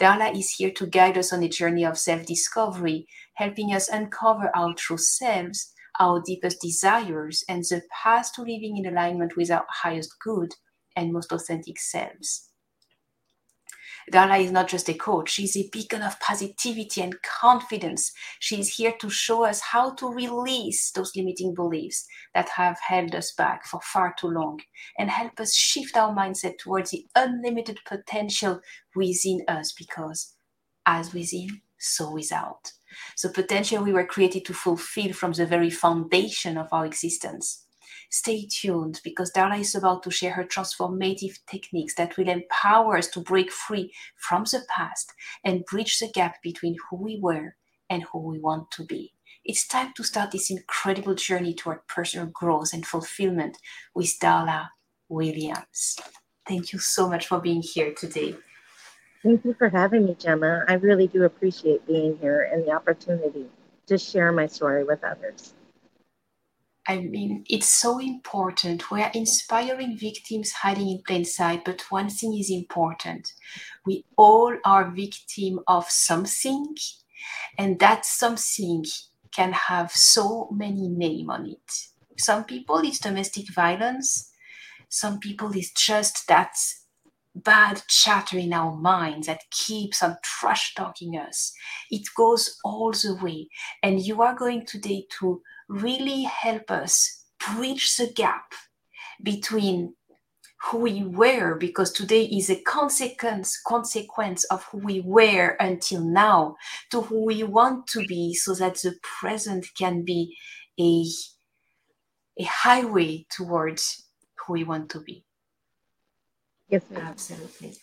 Darla 0.00 0.36
is 0.36 0.52
here 0.52 0.70
to 0.72 0.86
guide 0.86 1.18
us 1.18 1.32
on 1.32 1.42
a 1.42 1.48
journey 1.48 1.84
of 1.84 1.98
self 1.98 2.26
discovery, 2.26 3.06
helping 3.34 3.74
us 3.74 3.88
uncover 3.88 4.50
our 4.54 4.74
true 4.74 4.98
selves, 4.98 5.72
our 6.00 6.22
deepest 6.24 6.60
desires, 6.60 7.44
and 7.48 7.62
the 7.64 7.82
path 8.02 8.32
to 8.34 8.42
living 8.42 8.76
in 8.78 8.86
alignment 8.86 9.36
with 9.36 9.50
our 9.50 9.66
highest 9.82 10.14
good 10.24 10.54
and 10.96 11.12
most 11.12 11.32
authentic 11.32 11.78
selves. 11.78 12.51
Darla 14.10 14.42
is 14.42 14.50
not 14.50 14.68
just 14.68 14.88
a 14.88 14.94
coach, 14.94 15.30
she's 15.30 15.56
a 15.56 15.68
beacon 15.72 16.02
of 16.02 16.18
positivity 16.20 17.02
and 17.02 17.20
confidence. 17.22 18.12
She 18.40 18.58
is 18.58 18.76
here 18.76 18.94
to 19.00 19.10
show 19.10 19.44
us 19.44 19.60
how 19.60 19.94
to 19.94 20.12
release 20.12 20.90
those 20.90 21.14
limiting 21.14 21.54
beliefs 21.54 22.06
that 22.34 22.48
have 22.50 22.78
held 22.80 23.14
us 23.14 23.32
back 23.32 23.66
for 23.66 23.80
far 23.82 24.14
too 24.18 24.28
long 24.28 24.60
and 24.98 25.10
help 25.10 25.38
us 25.38 25.54
shift 25.54 25.96
our 25.96 26.14
mindset 26.14 26.58
towards 26.58 26.90
the 26.90 27.06
unlimited 27.14 27.78
potential 27.86 28.60
within 28.94 29.42
us 29.48 29.72
because 29.72 30.34
as 30.86 31.14
within, 31.14 31.60
so 31.78 32.10
without. 32.12 32.72
So, 33.16 33.28
potential 33.28 33.82
we 33.82 33.92
were 33.92 34.06
created 34.06 34.44
to 34.46 34.54
fulfill 34.54 35.12
from 35.12 35.32
the 35.32 35.46
very 35.46 35.70
foundation 35.70 36.58
of 36.58 36.68
our 36.72 36.84
existence. 36.84 37.61
Stay 38.12 38.46
tuned 38.46 39.00
because 39.02 39.32
Darla 39.32 39.58
is 39.58 39.74
about 39.74 40.02
to 40.02 40.10
share 40.10 40.32
her 40.32 40.44
transformative 40.44 41.38
techniques 41.50 41.94
that 41.94 42.14
will 42.18 42.28
empower 42.28 42.98
us 42.98 43.08
to 43.08 43.20
break 43.20 43.50
free 43.50 43.90
from 44.16 44.44
the 44.44 44.60
past 44.68 45.14
and 45.42 45.64
bridge 45.64 45.98
the 45.98 46.08
gap 46.08 46.36
between 46.42 46.76
who 46.90 46.96
we 46.96 47.18
were 47.18 47.56
and 47.88 48.02
who 48.02 48.18
we 48.18 48.38
want 48.38 48.70
to 48.72 48.84
be. 48.84 49.14
It's 49.46 49.66
time 49.66 49.94
to 49.96 50.04
start 50.04 50.30
this 50.30 50.50
incredible 50.50 51.14
journey 51.14 51.54
toward 51.54 51.86
personal 51.88 52.26
growth 52.26 52.74
and 52.74 52.84
fulfillment 52.84 53.56
with 53.94 54.18
Darla 54.20 54.68
Williams. 55.08 55.98
Thank 56.46 56.74
you 56.74 56.80
so 56.80 57.08
much 57.08 57.26
for 57.26 57.40
being 57.40 57.62
here 57.62 57.94
today. 57.94 58.36
Thank 59.22 59.42
you 59.42 59.54
for 59.54 59.70
having 59.70 60.04
me, 60.04 60.16
Gemma. 60.18 60.66
I 60.68 60.74
really 60.74 61.06
do 61.06 61.24
appreciate 61.24 61.86
being 61.86 62.18
here 62.18 62.46
and 62.52 62.62
the 62.66 62.72
opportunity 62.72 63.46
to 63.86 63.96
share 63.96 64.32
my 64.32 64.48
story 64.48 64.84
with 64.84 65.02
others. 65.02 65.54
I 66.88 66.98
mean, 66.98 67.44
it's 67.48 67.68
so 67.68 68.00
important. 68.00 68.90
We 68.90 69.02
are 69.02 69.10
inspiring 69.14 69.96
victims 69.96 70.50
hiding 70.50 70.88
in 70.88 71.02
plain 71.06 71.24
sight, 71.24 71.64
but 71.64 71.82
one 71.90 72.08
thing 72.08 72.36
is 72.36 72.50
important. 72.50 73.32
We 73.86 74.04
all 74.16 74.56
are 74.64 74.90
victim 74.90 75.60
of 75.68 75.88
something, 75.88 76.74
and 77.56 77.78
that 77.78 78.04
something 78.04 78.84
can 79.34 79.52
have 79.52 79.92
so 79.92 80.48
many 80.50 80.88
name 80.88 81.30
on 81.30 81.46
it. 81.46 81.72
Some 82.18 82.44
people 82.44 82.78
it's 82.78 82.98
domestic 82.98 83.52
violence. 83.54 84.30
Some 84.88 85.20
people 85.20 85.52
it's 85.54 85.72
just 85.72 86.26
that 86.28 86.54
bad 87.34 87.82
chatter 87.88 88.38
in 88.38 88.52
our 88.52 88.76
minds 88.76 89.26
that 89.26 89.42
keeps 89.50 90.02
on 90.02 90.16
trash 90.22 90.74
talking 90.74 91.16
us. 91.16 91.52
It 91.90 92.02
goes 92.16 92.58
all 92.64 92.92
the 92.92 93.18
way. 93.22 93.48
And 93.82 94.00
you 94.00 94.22
are 94.22 94.34
going 94.34 94.66
today 94.66 95.06
to 95.20 95.40
really 95.68 96.24
help 96.24 96.70
us 96.70 97.24
bridge 97.38 97.96
the 97.96 98.12
gap 98.12 98.52
between 99.22 99.94
who 100.64 100.78
we 100.78 101.02
were 101.02 101.56
because 101.56 101.90
today 101.90 102.24
is 102.24 102.48
a 102.48 102.62
consequence 102.62 103.60
consequence 103.66 104.44
of 104.44 104.62
who 104.64 104.78
we 104.78 105.00
were 105.00 105.56
until 105.58 106.00
now 106.04 106.54
to 106.90 107.00
who 107.00 107.24
we 107.24 107.42
want 107.42 107.86
to 107.88 108.04
be 108.06 108.32
so 108.32 108.54
that 108.54 108.74
the 108.76 108.94
present 109.02 109.66
can 109.76 110.04
be 110.04 110.36
a 110.78 111.04
a 112.38 112.44
highway 112.44 113.26
towards 113.28 114.06
who 114.38 114.52
we 114.52 114.62
want 114.64 114.88
to 114.88 115.00
be 115.00 115.24
Yes, 116.72 116.82
ma'am. 116.90 117.02
absolutely 117.06 117.74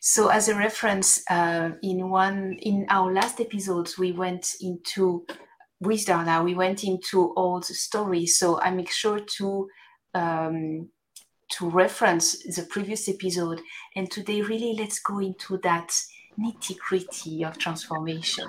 so 0.00 0.28
as 0.28 0.48
a 0.48 0.56
reference 0.56 1.22
uh, 1.30 1.70
in 1.82 2.10
one 2.10 2.58
in 2.60 2.86
our 2.90 3.12
last 3.12 3.40
episodes 3.40 3.96
we 3.96 4.10
went 4.10 4.54
into 4.60 5.24
with 5.82 6.06
Darla, 6.06 6.44
we 6.44 6.54
went 6.54 6.84
into 6.84 7.34
old 7.36 7.64
stories. 7.64 8.38
So 8.38 8.60
I 8.60 8.70
make 8.70 8.90
sure 8.90 9.18
to 9.38 9.68
um, 10.14 10.88
to 11.50 11.68
reference 11.68 12.38
the 12.56 12.66
previous 12.70 13.08
episode. 13.08 13.60
And 13.96 14.10
today, 14.10 14.40
really, 14.42 14.74
let's 14.78 15.00
go 15.00 15.18
into 15.18 15.58
that 15.58 15.92
nitty 16.38 16.78
gritty 16.78 17.44
of 17.44 17.58
transformation. 17.58 18.46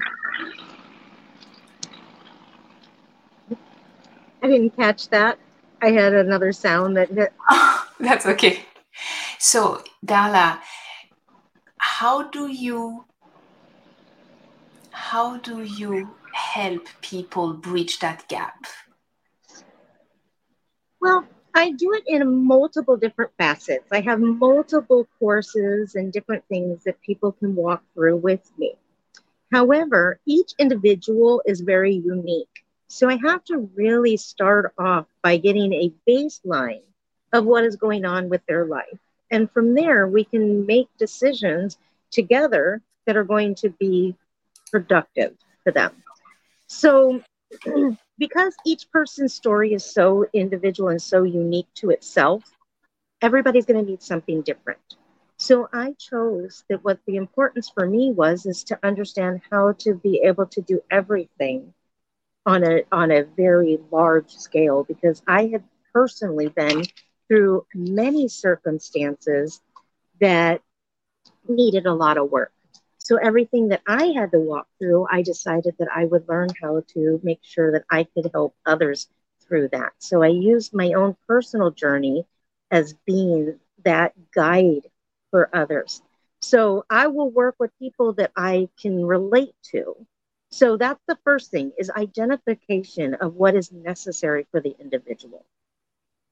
I 4.41 4.47
didn't 4.47 4.76
catch 4.76 5.10
that. 5.10 5.39
I 5.82 5.91
had 5.91 6.13
another 6.13 6.52
sound 6.54 6.95
that 6.97 7.10
hit. 7.10 7.34
That's 7.99 8.26
okay. 8.26 8.65
So, 9.43 9.84
Darla, 10.06 10.62
how 11.75 12.29
do 12.29 12.47
you 12.47 13.03
how 14.91 15.36
do 15.36 15.63
you 15.63 16.15
help 16.32 16.88
people 17.01 17.51
bridge 17.51 17.99
that 17.99 18.25
gap? 18.29 18.56
Well, 21.01 21.27
I 21.53 21.71
do 21.71 21.91
it 21.91 22.03
in 22.08 22.45
multiple 22.45 22.95
different 22.95 23.32
facets. 23.38 23.91
I 23.91 23.99
have 23.99 24.21
multiple 24.21 25.10
courses 25.19 25.95
and 25.95 26.13
different 26.13 26.45
things 26.47 26.86
that 26.86 27.01
people 27.01 27.34
can 27.34 27.53
walk 27.53 27.84
through 27.93 28.15
with 28.15 28.49
me. 28.58 28.75
However, 29.51 30.21
each 30.25 30.53
individual 30.58 31.41
is 31.45 31.60
very 31.60 31.95
unique. 31.95 32.63
So 32.88 33.10
I 33.10 33.17
have 33.17 33.43
to 33.51 33.69
really 33.75 34.15
start 34.15 34.73
off 34.77 35.08
by 35.21 35.36
getting 35.36 35.73
a 35.73 35.93
baseline 36.08 36.84
of 37.34 37.43
what 37.43 37.65
is 37.65 37.75
going 37.75 38.06
on 38.06 38.29
with 38.29 38.41
their 38.45 38.65
life. 38.65 39.03
And 39.34 39.50
from 39.50 39.74
there, 39.74 40.08
we 40.08 40.26
can 40.26 40.67
make 40.67 40.88
decisions 41.00 41.80
together 42.12 42.82
that 43.08 43.17
are 43.17 43.24
going 43.24 43.56
to 43.56 43.69
be 43.69 44.15
productive 44.72 45.34
for 45.63 45.72
them. 45.72 45.91
So, 46.67 47.19
because 48.19 48.56
each 48.63 48.91
person's 48.91 49.34
story 49.34 49.74
is 49.74 49.84
so 49.84 50.28
individual 50.34 50.89
and 50.89 51.02
so 51.02 51.24
unique 51.24 51.67
to 51.78 51.89
itself, 51.89 52.43
everybody's 53.24 53.65
going 53.65 53.84
to 53.84 53.91
need 53.91 54.04
something 54.04 54.43
different. 54.43 54.98
So 55.38 55.67
I 55.74 55.96
chose 55.98 56.63
that 56.69 56.84
what 56.84 57.00
the 57.08 57.15
importance 57.15 57.69
for 57.69 57.88
me 57.88 58.12
was 58.12 58.46
is 58.46 58.63
to 58.65 58.80
understand 58.84 59.41
how 59.50 59.74
to 59.80 59.96
be 59.96 60.22
able 60.24 60.46
to 60.46 60.62
do 60.62 60.84
everything 60.91 61.74
on 62.46 62.63
a 62.63 62.84
on 62.91 63.10
a 63.10 63.24
very 63.24 63.80
large 63.91 64.30
scale 64.30 64.84
because 64.84 65.24
I 65.28 65.48
had 65.48 65.63
personally 65.91 66.50
been 66.50 66.84
through 67.27 67.65
many 67.73 68.27
circumstances 68.27 69.62
that 70.19 70.62
needed 71.47 71.86
a 71.86 71.93
lot 71.93 72.17
of 72.17 72.31
work. 72.31 72.51
So 72.97 73.17
everything 73.17 73.69
that 73.69 73.81
I 73.88 74.07
had 74.15 74.31
to 74.31 74.39
walk 74.39 74.67
through, 74.79 75.07
I 75.12 75.21
decided 75.21 75.75
that 75.79 75.89
I 75.93 76.05
would 76.05 76.27
learn 76.27 76.49
how 76.62 76.83
to 76.93 77.19
make 77.23 77.39
sure 77.41 77.71
that 77.71 77.83
I 77.89 78.05
could 78.05 78.29
help 78.33 78.55
others 78.65 79.07
through 79.41 79.69
that. 79.69 79.93
So 79.99 80.23
I 80.23 80.27
used 80.27 80.73
my 80.73 80.93
own 80.93 81.15
personal 81.27 81.71
journey 81.71 82.25
as 82.71 82.93
being 83.05 83.59
that 83.83 84.13
guide 84.33 84.89
for 85.31 85.49
others. 85.53 86.01
So 86.41 86.86
I 86.89 87.07
will 87.07 87.29
work 87.29 87.55
with 87.59 87.77
people 87.79 88.13
that 88.13 88.31
I 88.36 88.69
can 88.81 89.05
relate 89.05 89.55
to. 89.71 89.95
So 90.51 90.77
that's 90.77 91.03
the 91.07 91.17
first 91.23 91.51
thing 91.51 91.71
is 91.77 91.89
identification 91.89 93.15
of 93.15 93.36
what 93.36 93.55
is 93.55 93.71
necessary 93.71 94.45
for 94.51 94.62
the 94.62 94.75
individual. 94.79 95.45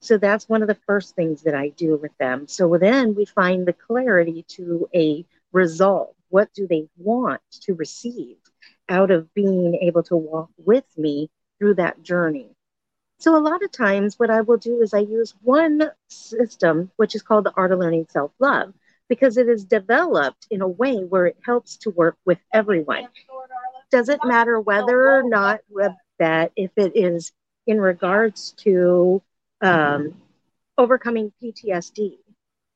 So 0.01 0.17
that's 0.17 0.49
one 0.49 0.61
of 0.61 0.67
the 0.67 0.77
first 0.87 1.15
things 1.15 1.43
that 1.43 1.53
I 1.53 1.69
do 1.69 1.95
with 1.95 2.17
them. 2.17 2.47
So 2.47 2.77
then 2.77 3.13
we 3.15 3.25
find 3.25 3.65
the 3.65 3.73
clarity 3.73 4.43
to 4.49 4.89
a 4.95 5.25
resolve. 5.51 6.15
What 6.29 6.49
do 6.53 6.67
they 6.67 6.87
want 6.97 7.41
to 7.61 7.75
receive 7.75 8.37
out 8.89 9.11
of 9.11 9.33
being 9.33 9.75
able 9.75 10.03
to 10.03 10.15
walk 10.15 10.49
with 10.57 10.85
me 10.97 11.29
through 11.59 11.75
that 11.75 12.01
journey? 12.01 12.49
So, 13.19 13.35
a 13.35 13.37
lot 13.37 13.61
of 13.61 13.71
times, 13.71 14.17
what 14.17 14.31
I 14.31 14.41
will 14.41 14.57
do 14.57 14.81
is 14.81 14.95
I 14.95 14.99
use 14.99 15.35
one 15.43 15.91
system, 16.09 16.89
which 16.95 17.13
is 17.13 17.21
called 17.21 17.45
the 17.45 17.53
Art 17.55 17.71
of 17.71 17.77
Learning 17.77 18.07
Self 18.09 18.31
Love, 18.39 18.73
because 19.09 19.37
it 19.37 19.47
is 19.47 19.63
developed 19.63 20.47
in 20.49 20.61
a 20.61 20.67
way 20.67 20.97
where 21.03 21.27
it 21.27 21.37
helps 21.45 21.77
to 21.77 21.91
work 21.91 22.17
with 22.25 22.39
everyone. 22.51 23.07
Doesn't 23.91 24.25
matter 24.25 24.59
whether 24.59 25.11
or 25.11 25.21
not 25.21 25.59
that, 26.17 26.51
if 26.55 26.71
it 26.77 26.93
is 26.95 27.31
in 27.67 27.79
regards 27.79 28.53
to 28.63 29.21
um, 29.61 30.13
overcoming 30.77 31.31
PTSD, 31.41 32.17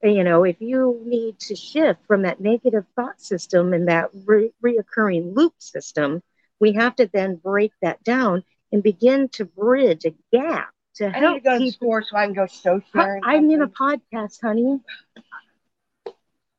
you 0.04 0.24
know, 0.24 0.44
if 0.44 0.62
you 0.62 1.02
need 1.06 1.40
to 1.40 1.56
shift 1.56 2.00
from 2.08 2.24
that 2.24 2.40
negative 2.40 2.86
thought 2.96 3.20
system 3.22 3.74
and 3.74 3.88
that 3.88 4.10
re- 4.26 4.52
reoccurring 4.64 5.36
loop 5.36 5.54
system, 5.60 6.22
we 6.60 6.74
have 6.74 6.96
to 6.98 7.10
then 7.12 7.36
break 7.36 7.72
that 7.82 8.04
down 8.04 8.44
and 8.72 8.84
begin 8.84 9.30
to 9.30 9.46
bridge 9.46 10.06
a 10.06 10.14
gap 10.32 10.70
to 10.96 11.16
I 11.16 11.20
help 11.20 11.36
need 11.36 11.40
to 11.44 11.44
go 11.44 11.60
to 11.60 11.60
people. 11.60 11.72
store 11.72 12.04
so 12.04 12.16
I 12.18 12.26
can 12.26 12.34
go 12.34 12.46
show 12.48 12.82
sharing. 12.94 13.24
I'm 13.24 13.50
in 13.50 13.62
a 13.62 13.68
podcast, 13.68 14.42
honey. 14.42 14.80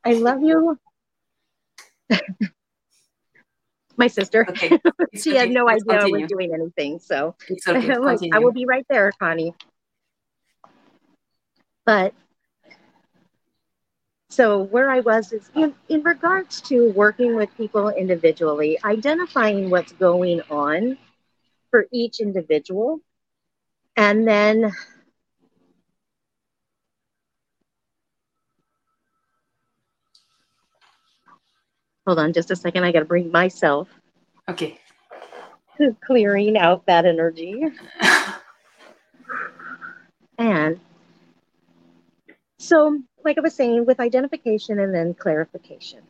I 0.04 0.12
love 0.14 0.42
you. 0.42 0.78
My 3.96 4.08
sister. 4.08 4.46
Okay. 4.48 4.78
It's 5.12 5.22
she 5.24 5.34
had 5.36 5.50
no 5.50 5.64
Let's 5.64 5.82
idea 5.82 5.94
I 5.94 5.98
continue. 5.98 6.20
was 6.22 6.28
doing 6.28 6.54
anything. 6.54 6.98
So 6.98 7.34
okay. 7.68 7.92
I'm 7.92 8.02
like, 8.02 8.20
I 8.32 8.38
will 8.38 8.52
be 8.52 8.66
right 8.66 8.86
there, 8.88 9.10
Connie. 9.18 9.54
But 11.86 12.12
so 14.28 14.64
where 14.64 14.90
I 14.90 15.00
was 15.00 15.32
is 15.32 15.50
in, 15.54 15.74
in 15.88 16.02
regards 16.02 16.60
to 16.62 16.90
working 16.92 17.36
with 17.36 17.48
people 17.56 17.90
individually, 17.90 18.78
identifying 18.84 19.70
what's 19.70 19.92
going 19.92 20.42
on 20.50 20.98
for 21.70 21.86
each 21.92 22.20
individual, 22.20 23.00
and 23.96 24.26
then 24.26 24.72
hold 32.06 32.18
on 32.18 32.32
just 32.32 32.50
a 32.50 32.56
second. 32.56 32.84
I 32.84 32.92
got 32.92 33.00
to 33.00 33.04
bring 33.04 33.30
myself 33.30 33.88
Okay. 34.48 34.78
to 35.78 35.96
clearing 36.04 36.58
out 36.58 36.84
that 36.86 37.06
energy. 37.06 37.64
And 40.38 40.78
so, 42.58 43.00
like 43.24 43.38
I 43.38 43.42
was 43.42 43.54
saying, 43.54 43.84
with 43.86 44.00
identification 44.00 44.78
and 44.78 44.94
then 44.94 45.14
clarification, 45.14 46.02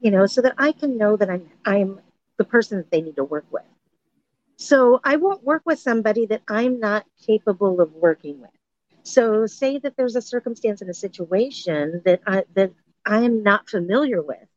you 0.00 0.10
know, 0.10 0.26
so 0.26 0.42
that 0.42 0.54
I 0.58 0.72
can 0.72 0.96
know 0.96 1.16
that 1.16 1.30
I'm 1.30 1.50
I'm 1.64 2.00
the 2.36 2.44
person 2.44 2.78
that 2.78 2.90
they 2.90 3.02
need 3.02 3.16
to 3.16 3.24
work 3.24 3.46
with. 3.50 3.64
So 4.56 5.00
I 5.04 5.16
won't 5.16 5.44
work 5.44 5.62
with 5.64 5.78
somebody 5.78 6.26
that 6.26 6.42
I'm 6.48 6.80
not 6.80 7.04
capable 7.26 7.80
of 7.80 7.92
working 7.94 8.40
with. 8.40 8.50
So 9.02 9.46
say 9.46 9.78
that 9.78 9.96
there's 9.96 10.16
a 10.16 10.22
circumstance 10.22 10.82
in 10.82 10.90
a 10.90 10.94
situation 10.94 12.02
that 12.04 12.20
I 12.26 12.44
that 12.54 12.72
I 13.04 13.20
am 13.22 13.42
not 13.42 13.68
familiar 13.68 14.22
with. 14.22 14.48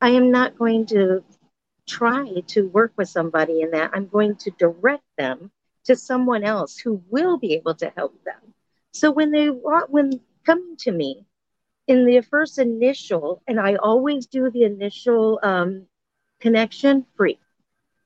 I 0.00 0.10
am 0.10 0.30
not 0.30 0.56
going 0.56 0.86
to 0.86 1.24
try 1.86 2.42
to 2.48 2.68
work 2.68 2.92
with 2.96 3.08
somebody 3.08 3.62
in 3.62 3.72
that. 3.72 3.90
I'm 3.94 4.06
going 4.06 4.36
to 4.36 4.50
direct 4.58 5.04
them 5.16 5.50
to 5.84 5.96
someone 5.96 6.44
else 6.44 6.78
who 6.78 7.02
will 7.10 7.38
be 7.38 7.54
able 7.54 7.74
to 7.76 7.92
help 7.96 8.14
them. 8.24 8.54
So 8.98 9.12
when 9.12 9.30
they 9.30 9.48
want, 9.48 9.90
when 9.90 10.20
coming 10.44 10.76
to 10.78 10.90
me 10.90 11.24
in 11.86 12.04
the 12.04 12.20
first 12.20 12.58
initial, 12.58 13.40
and 13.46 13.60
I 13.60 13.76
always 13.76 14.26
do 14.26 14.50
the 14.50 14.64
initial 14.64 15.38
um, 15.44 15.86
connection 16.40 17.06
free. 17.16 17.38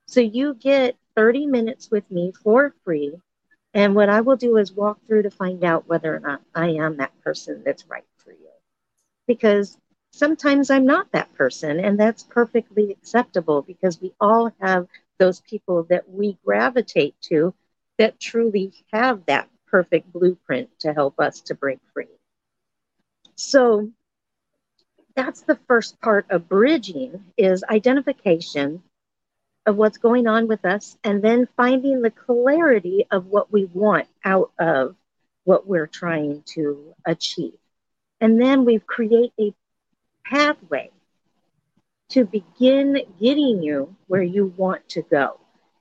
So 0.07 0.21
you 0.21 0.55
get 0.55 0.97
30 1.17 1.47
minutes 1.47 1.91
with 1.91 2.11
me 2.11 2.33
for 2.45 2.75
free. 2.85 3.15
And 3.73 3.95
what 3.95 4.11
I 4.11 4.21
will 4.21 4.37
do 4.37 4.59
is 4.59 4.73
walk 4.73 4.99
through 5.07 5.23
to 5.23 5.31
find 5.31 5.65
out 5.65 5.89
whether 5.89 6.15
or 6.15 6.21
not 6.21 6.43
I 6.55 6.69
am 6.71 6.99
that 6.99 7.19
person 7.23 7.63
that's 7.65 7.89
right 7.89 8.05
for 8.19 8.33
you. 8.33 8.51
Because 9.27 9.79
sometimes 10.11 10.71
I'm 10.71 10.85
not 10.85 11.11
that 11.13 11.33
person, 11.35 11.81
and 11.81 11.99
that's 11.99 12.23
perfectly 12.23 12.91
acceptable 12.93 13.63
because 13.63 13.99
we 13.99 14.13
all 14.21 14.53
have 14.61 14.89
those 15.19 15.41
people 15.41 15.85
that 15.85 16.11
we 16.11 16.37
gravitate 16.45 17.15
to 17.23 17.55
that 17.99 18.21
truly 18.21 18.73
have 18.93 19.25
that 19.27 19.49
perfect 19.73 20.13
blueprint 20.13 20.69
to 20.81 20.93
help 20.93 21.19
us 21.19 21.41
to 21.41 21.55
break 21.57 21.81
free. 21.93 22.07
So 23.35 23.91
that's 25.17 25.43
the 25.43 25.59
first 25.67 26.01
part 26.01 26.27
of 26.31 26.49
bridging 26.49 27.25
is 27.37 27.65
identification 27.69 28.83
of 29.67 29.77
what's 29.77 29.99
going 29.99 30.27
on 30.27 30.49
with 30.49 30.65
us 30.65 30.97
and 31.05 31.23
then 31.23 31.49
finding 31.57 32.03
the 32.03 32.11
clarity 32.11 33.07
of 33.11 33.27
what 33.27 33.53
we 33.53 33.65
want 33.65 34.09
out 34.25 34.53
of 34.59 34.95
what 35.45 35.67
we're 35.67 35.87
trying 35.87 36.43
to 36.47 36.95
achieve. 37.07 37.55
And 38.21 38.41
then 38.41 38.65
we 38.65 38.79
create 38.79 39.33
a 39.41 39.55
pathway 40.25 40.91
to 42.11 42.25
begin 42.25 42.99
getting 43.21 43.63
you 43.63 43.97
where 44.07 44.23
you 44.23 44.53
want 44.57 44.89
to 44.91 45.03
go. 45.03 45.41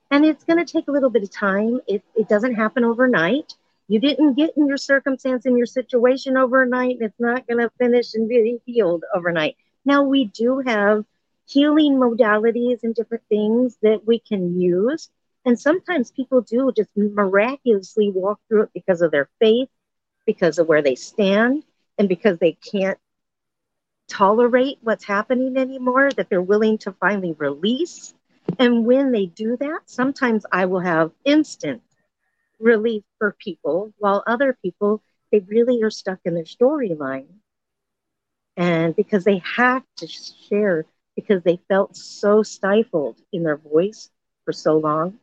And 0.10 0.26
it's 0.26 0.44
going 0.44 0.64
to 0.64 0.72
take 0.72 0.88
a 0.88 0.92
little 0.92 1.10
bit 1.10 1.24
of 1.24 1.32
time. 1.32 1.82
It, 1.88 2.04
it 2.16 2.28
doesn't 2.28 2.56
happen 2.56 2.84
overnight. 2.84 3.56
You 3.92 4.00
didn't 4.00 4.36
get 4.36 4.56
in 4.56 4.68
your 4.68 4.78
circumstance 4.78 5.46
and 5.46 5.58
your 5.58 5.66
situation 5.66 6.38
overnight. 6.38 7.00
It's 7.02 7.20
not 7.20 7.46
going 7.46 7.60
to 7.60 7.70
finish 7.78 8.14
and 8.14 8.30
be 8.30 8.58
healed 8.66 9.04
overnight. 9.14 9.58
Now, 9.84 10.04
we 10.04 10.28
do 10.28 10.60
have 10.60 11.04
healing 11.46 11.96
modalities 11.96 12.84
and 12.84 12.96
different 12.96 13.26
things 13.28 13.78
that 13.82 14.08
we 14.08 14.20
can 14.20 14.58
use. 14.58 15.10
And 15.44 15.60
sometimes 15.60 16.10
people 16.10 16.40
do 16.40 16.72
just 16.74 16.90
miraculously 16.96 18.10
walk 18.10 18.40
through 18.48 18.62
it 18.62 18.70
because 18.74 19.02
of 19.02 19.12
their 19.12 19.28
faith, 19.42 19.68
because 20.26 20.58
of 20.58 20.70
where 20.70 20.82
they 20.82 20.96
stand, 20.96 21.66
and 21.98 22.08
because 22.08 22.38
they 22.40 22.54
can't 22.54 22.98
tolerate 24.08 24.78
what's 24.80 25.04
happening 25.04 25.58
anymore, 25.58 26.12
that 26.12 26.30
they're 26.30 26.42
willing 26.42 26.78
to 26.78 26.94
finally 26.94 27.34
release. 27.34 28.14
And 28.58 28.86
when 28.86 29.12
they 29.12 29.26
do 29.26 29.58
that, 29.58 29.82
sometimes 29.88 30.46
I 30.50 30.68
will 30.68 30.80
have 30.80 31.12
instant 31.26 31.82
relief 32.62 33.04
for 33.18 33.36
people, 33.40 33.94
while 33.98 34.24
other 34.28 34.58
people, 34.62 35.02
they 35.32 35.40
really 35.40 35.82
are 35.84 35.90
stuck 35.90 36.20
in 36.26 36.34
their 36.36 36.44
storyline. 36.44 37.28
And 38.58 38.96
because 38.96 39.24
they 39.24 39.40
have 39.40 39.84
to 39.98 40.08
share, 40.08 40.86
because 41.16 41.44
they 41.44 41.60
felt 41.68 41.96
so 41.96 42.44
stifled 42.44 43.18
in 43.32 43.44
their 43.44 43.58
voice 43.58 44.10
for 44.46 44.54
so 44.54 44.78
long, 44.78 45.20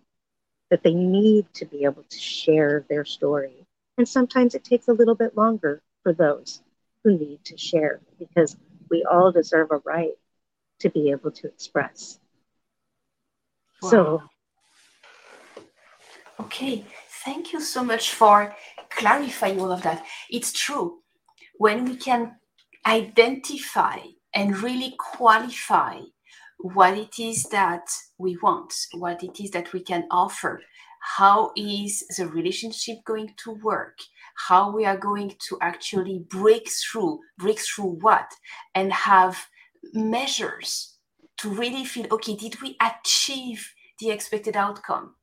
that 0.70 0.82
they 0.82 0.94
need 0.94 1.46
to 1.54 1.64
be 1.66 1.84
able 1.84 2.04
to 2.08 2.18
share 2.18 2.84
their 2.88 3.04
story. 3.04 3.66
And 3.96 4.08
sometimes 4.08 4.54
it 4.54 4.64
takes 4.64 4.88
a 4.88 4.92
little 4.92 5.14
bit 5.14 5.36
longer 5.36 5.82
for 6.02 6.12
those 6.12 6.62
who 7.04 7.18
need 7.18 7.44
to 7.44 7.56
share 7.56 8.00
because 8.18 8.56
we 8.90 9.04
all 9.10 9.32
deserve 9.32 9.70
a 9.70 9.78
right 9.78 10.12
to 10.80 10.90
be 10.90 11.10
able 11.10 11.30
to 11.32 11.46
express. 11.46 12.18
So 13.80 14.22
Okay, 16.40 16.84
thank 17.28 17.52
you 17.52 17.60
so 17.60 17.84
much 17.84 18.14
for 18.14 18.54
clarifying 18.88 19.60
all 19.60 19.70
of 19.70 19.82
that. 19.82 20.02
It's 20.30 20.50
true. 20.50 21.00
When 21.58 21.84
we 21.84 21.96
can 21.96 22.36
identify 22.86 23.98
and 24.34 24.62
really 24.62 24.94
qualify 24.98 26.00
what 26.60 26.96
it 26.96 27.18
is 27.18 27.42
that 27.50 27.86
we 28.16 28.38
want, 28.42 28.72
what 28.94 29.22
it 29.22 29.38
is 29.40 29.50
that 29.50 29.74
we 29.74 29.80
can 29.80 30.04
offer, 30.10 30.62
how 31.18 31.52
is 31.54 32.02
the 32.16 32.26
relationship 32.26 32.96
going 33.04 33.34
to 33.44 33.50
work, 33.62 33.98
how 34.48 34.74
we 34.74 34.86
are 34.86 34.96
going 34.96 35.34
to 35.48 35.58
actually 35.60 36.24
break 36.30 36.66
through, 36.70 37.20
break 37.36 37.60
through 37.60 37.98
what, 38.00 38.30
and 38.74 38.90
have 38.90 39.48
measures 39.92 40.96
to 41.36 41.50
really 41.50 41.84
feel 41.84 42.06
okay, 42.10 42.34
did 42.36 42.62
we 42.62 42.74
achieve 42.80 43.74
the 44.00 44.10
expected 44.10 44.56
outcome? 44.56 45.14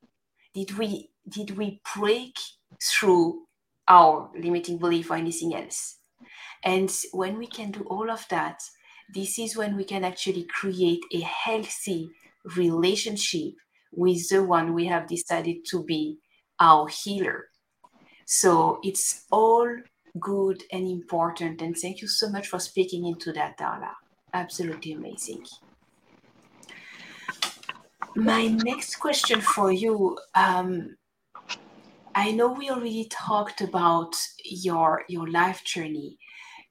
Did 0.54 0.78
we 0.78 1.10
did 1.28 1.58
we 1.58 1.82
break 1.96 2.36
through 2.82 3.42
our 3.88 4.30
limiting 4.38 4.78
belief 4.78 5.12
or 5.12 5.16
anything 5.16 5.56
else? 5.56 5.98
And 6.64 6.92
when 7.12 7.38
we 7.38 7.48
can 7.48 7.72
do 7.72 7.82
all 7.82 8.10
of 8.10 8.26
that, 8.30 8.60
this 9.14 9.38
is 9.38 9.56
when 9.56 9.76
we 9.76 9.84
can 9.84 10.04
actually 10.04 10.44
create 10.44 11.04
a 11.14 11.20
healthy 11.20 12.10
relationship 12.56 13.54
with 13.92 14.28
the 14.30 14.44
one 14.44 14.74
we 14.74 14.86
have 14.86 15.08
decided 15.08 15.58
to 15.70 15.84
be 15.84 16.18
our 16.60 16.88
healer. 16.88 17.46
So 18.26 18.80
it's 18.84 19.26
all 19.32 19.70
good 20.20 20.64
and 20.72 20.88
important. 20.88 21.62
And 21.62 21.78
thank 21.78 22.02
you 22.02 22.08
so 22.08 22.30
much 22.30 22.48
for 22.48 22.60
speaking 22.60 23.06
into 23.06 23.32
that, 23.34 23.58
Darla. 23.58 23.92
Absolutely 24.34 24.94
amazing. 24.94 25.46
My 28.16 28.48
next 28.48 28.96
question 28.96 29.42
for 29.42 29.72
you 29.72 30.18
um, 30.34 30.96
I 32.18 32.32
know 32.32 32.54
we 32.54 32.70
already 32.70 33.10
talked 33.12 33.60
about 33.60 34.16
your 34.46 35.04
your 35.10 35.28
life 35.30 35.66
journey. 35.66 36.18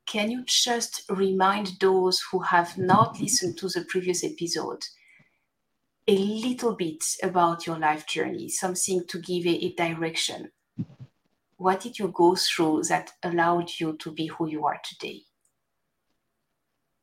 Can 0.06 0.30
you 0.30 0.42
just 0.46 1.02
remind 1.10 1.72
those 1.80 2.22
who 2.30 2.40
have 2.40 2.78
not 2.78 3.20
listened 3.20 3.58
to 3.58 3.68
the 3.68 3.84
previous 3.86 4.24
episode 4.24 4.82
a 6.08 6.16
little 6.16 6.74
bit 6.74 7.04
about 7.22 7.66
your 7.66 7.78
life 7.78 8.06
journey, 8.06 8.48
something 8.48 9.04
to 9.06 9.18
give 9.18 9.46
a, 9.46 9.66
a 9.66 9.74
direction? 9.74 10.50
What 11.58 11.80
did 11.80 11.98
you 11.98 12.08
go 12.08 12.34
through 12.36 12.84
that 12.84 13.12
allowed 13.22 13.68
you 13.78 13.96
to 13.98 14.12
be 14.12 14.28
who 14.28 14.48
you 14.48 14.64
are 14.64 14.80
today? 14.82 15.22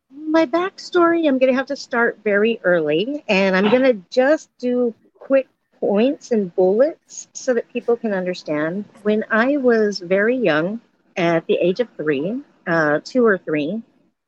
My 0.10 0.48
backstory, 0.48 1.28
I'm 1.28 1.38
going 1.38 1.52
to 1.52 1.58
have 1.58 1.68
to 1.68 1.76
start 1.76 2.20
very 2.24 2.60
early, 2.64 3.24
and 3.28 3.56
I'm 3.56 3.70
going 3.70 3.84
to 3.84 4.02
just 4.10 4.50
do 4.58 4.94
quick 5.18 5.48
points 5.82 6.32
and 6.32 6.56
bullets 6.56 7.28
so 7.34 7.54
that 7.56 7.74
people 7.74 7.98
can 7.98 8.14
understand. 8.14 8.86
When 9.04 9.26
I 9.30 9.58
was 9.58 10.00
very 10.00 10.38
young, 10.38 10.80
at 11.18 11.46
the 11.48 11.56
age 11.56 11.80
of 11.80 11.90
three, 11.98 12.42
uh, 12.68 13.00
two 13.04 13.26
or 13.26 13.38
three, 13.38 13.82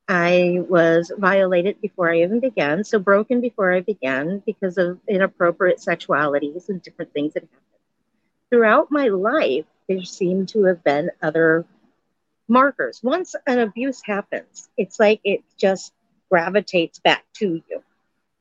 I 0.08 0.60
was 0.68 1.12
violated 1.18 1.80
before 1.80 2.12
I 2.12 2.24
even 2.24 2.40
began, 2.40 2.84
so 2.84 3.00
broken 3.00 3.40
before 3.40 3.72
I 3.72 3.80
began 3.80 4.44
because 4.46 4.78
of 4.78 5.00
inappropriate 5.08 5.78
sexualities 5.78 6.68
and 6.68 6.82
different 6.82 7.14
things 7.14 7.34
that 7.34 7.44
happened. 7.44 7.60
Throughout 8.50 8.92
my 8.92 9.08
life, 9.08 9.66
there 9.88 10.04
seemed 10.04 10.50
to 10.50 10.66
have 10.66 10.84
been 10.84 11.12
other 11.22 11.66
markers. 12.48 13.00
Once 13.02 13.36
an 13.48 13.60
abuse 13.60 14.02
happens, 14.04 14.70
it's 14.78 15.00
like 15.00 15.22
it 15.24 15.42
just 15.58 15.94
gravitates 16.30 17.00
back 17.00 17.24
to 17.36 17.62
you. 17.70 17.84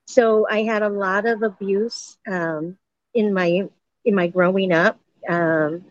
So 0.07 0.47
I 0.51 0.65
had 0.65 0.83
a 0.83 0.89
lot 0.89 1.27
of 1.27 1.43
abuse 1.43 2.19
um, 2.27 2.77
in 3.15 3.33
my 3.33 3.69
in 4.05 4.15
my 4.15 4.29
growing 4.29 4.73
up. 4.73 4.99
Um, 5.29 5.85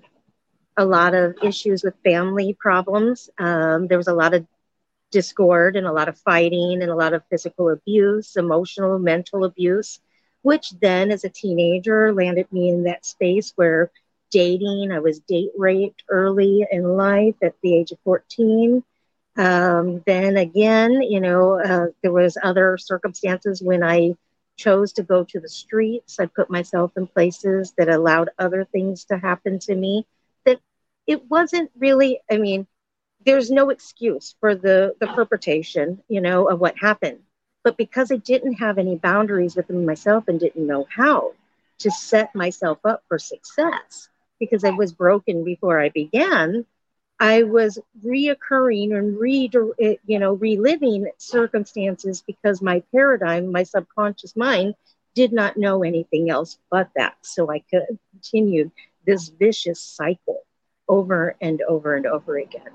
a 0.78 0.86
lot 0.86 1.14
of 1.14 1.36
issues 1.44 1.84
with 1.84 1.94
family 2.04 2.56
problems. 2.60 3.30
Um, 3.38 3.88
there 3.88 3.98
was 3.98 4.08
a 4.08 4.14
lot 4.14 4.34
of 4.34 4.46
discord 5.12 5.76
and 5.76 5.86
a 5.86 5.92
lot 5.92 6.08
of 6.08 6.18
fighting 6.18 6.82
and 6.82 6.92
a 6.92 6.96
lot 6.96 7.14
of 7.14 7.24
physical 7.30 7.70
abuse, 7.70 8.36
emotional, 8.36 8.98
mental 8.98 9.44
abuse, 9.44 10.00
which 10.42 10.72
then 10.82 11.12
as 11.12 11.24
a 11.24 11.30
teenager 11.30 12.14
landed 12.14 12.52
me 12.52 12.70
in 12.70 12.84
that 12.84 13.06
space 13.06 13.54
where 13.56 13.92
dating, 14.32 14.92
I 14.92 15.00
was 15.00 15.20
date 15.20 15.52
raped 15.58 16.04
early 16.10 16.66
in 16.72 16.84
life 16.84 17.36
at 17.44 17.56
the 17.62 17.76
age 17.76 17.92
of 17.92 18.00
14. 18.04 18.84
Um, 19.38 20.02
then 20.06 20.38
again, 20.38 21.02
you 21.02 21.20
know, 21.20 21.60
uh, 21.60 21.88
there 22.02 22.12
was 22.12 22.38
other 22.42 22.78
circumstances 22.78 23.62
when 23.62 23.84
I 23.84 24.16
chose 24.62 24.94
to 24.94 25.04
go 25.04 25.24
to 25.24 25.40
the 25.40 25.50
streets. 25.50 26.20
I 26.20 26.26
put 26.28 26.50
myself 26.50 26.92
in 26.98 27.08
places 27.08 27.74
that 27.78 27.90
allowed 27.90 28.30
other 28.38 28.64
things 28.66 29.06
to 29.06 29.18
happen 29.18 29.60
to 29.68 29.76
me. 29.76 30.06
That 30.46 30.60
it 31.08 31.30
wasn't 31.30 31.72
really, 31.78 32.22
I 32.30 32.38
mean, 32.38 32.68
there's 33.26 33.52
no 33.52 33.70
excuse 33.70 34.36
for 34.40 34.56
the, 34.56 34.96
the 35.00 35.08
perpetration, 35.08 36.02
you 36.08 36.22
know, 36.22 36.50
of 36.50 36.60
what 36.60 36.78
happened. 36.78 37.20
But 37.64 37.78
because 37.78 38.12
I 38.12 38.18
didn't 38.18 38.56
have 38.66 38.78
any 38.78 38.96
boundaries 38.96 39.56
within 39.56 39.86
myself 39.86 40.28
and 40.28 40.40
didn't 40.40 40.66
know 40.66 40.88
how 40.90 41.34
to 41.80 41.92
set 41.92 42.34
myself 42.36 42.80
up 42.84 43.04
for 43.08 43.20
success, 43.20 44.10
because 44.40 44.64
I 44.64 44.72
was 44.72 44.92
broken 44.92 45.44
before 45.44 45.80
I 45.80 45.90
began, 45.90 46.66
I 47.22 47.44
was 47.44 47.78
reoccurring 48.04 48.98
and 48.98 49.16
re, 49.16 49.48
you 50.08 50.20
know, 50.20 50.34
reliving 50.34 51.08
circumstances 51.20 52.24
because 52.26 52.64
my 52.64 52.82
paradigm, 52.92 53.52
my 53.52 53.62
subconscious 53.62 54.36
mind, 54.36 54.74
did 55.14 55.32
not 55.32 55.56
know 55.56 55.84
anything 55.84 56.32
else 56.32 56.58
but 56.72 56.90
that. 56.96 57.18
So 57.22 57.52
I 57.52 57.64
continued 58.12 58.72
this 59.06 59.30
vicious 59.30 59.80
cycle 59.80 60.42
over 60.88 61.36
and 61.40 61.62
over 61.62 61.96
and 61.96 62.08
over 62.08 62.40
again 62.40 62.72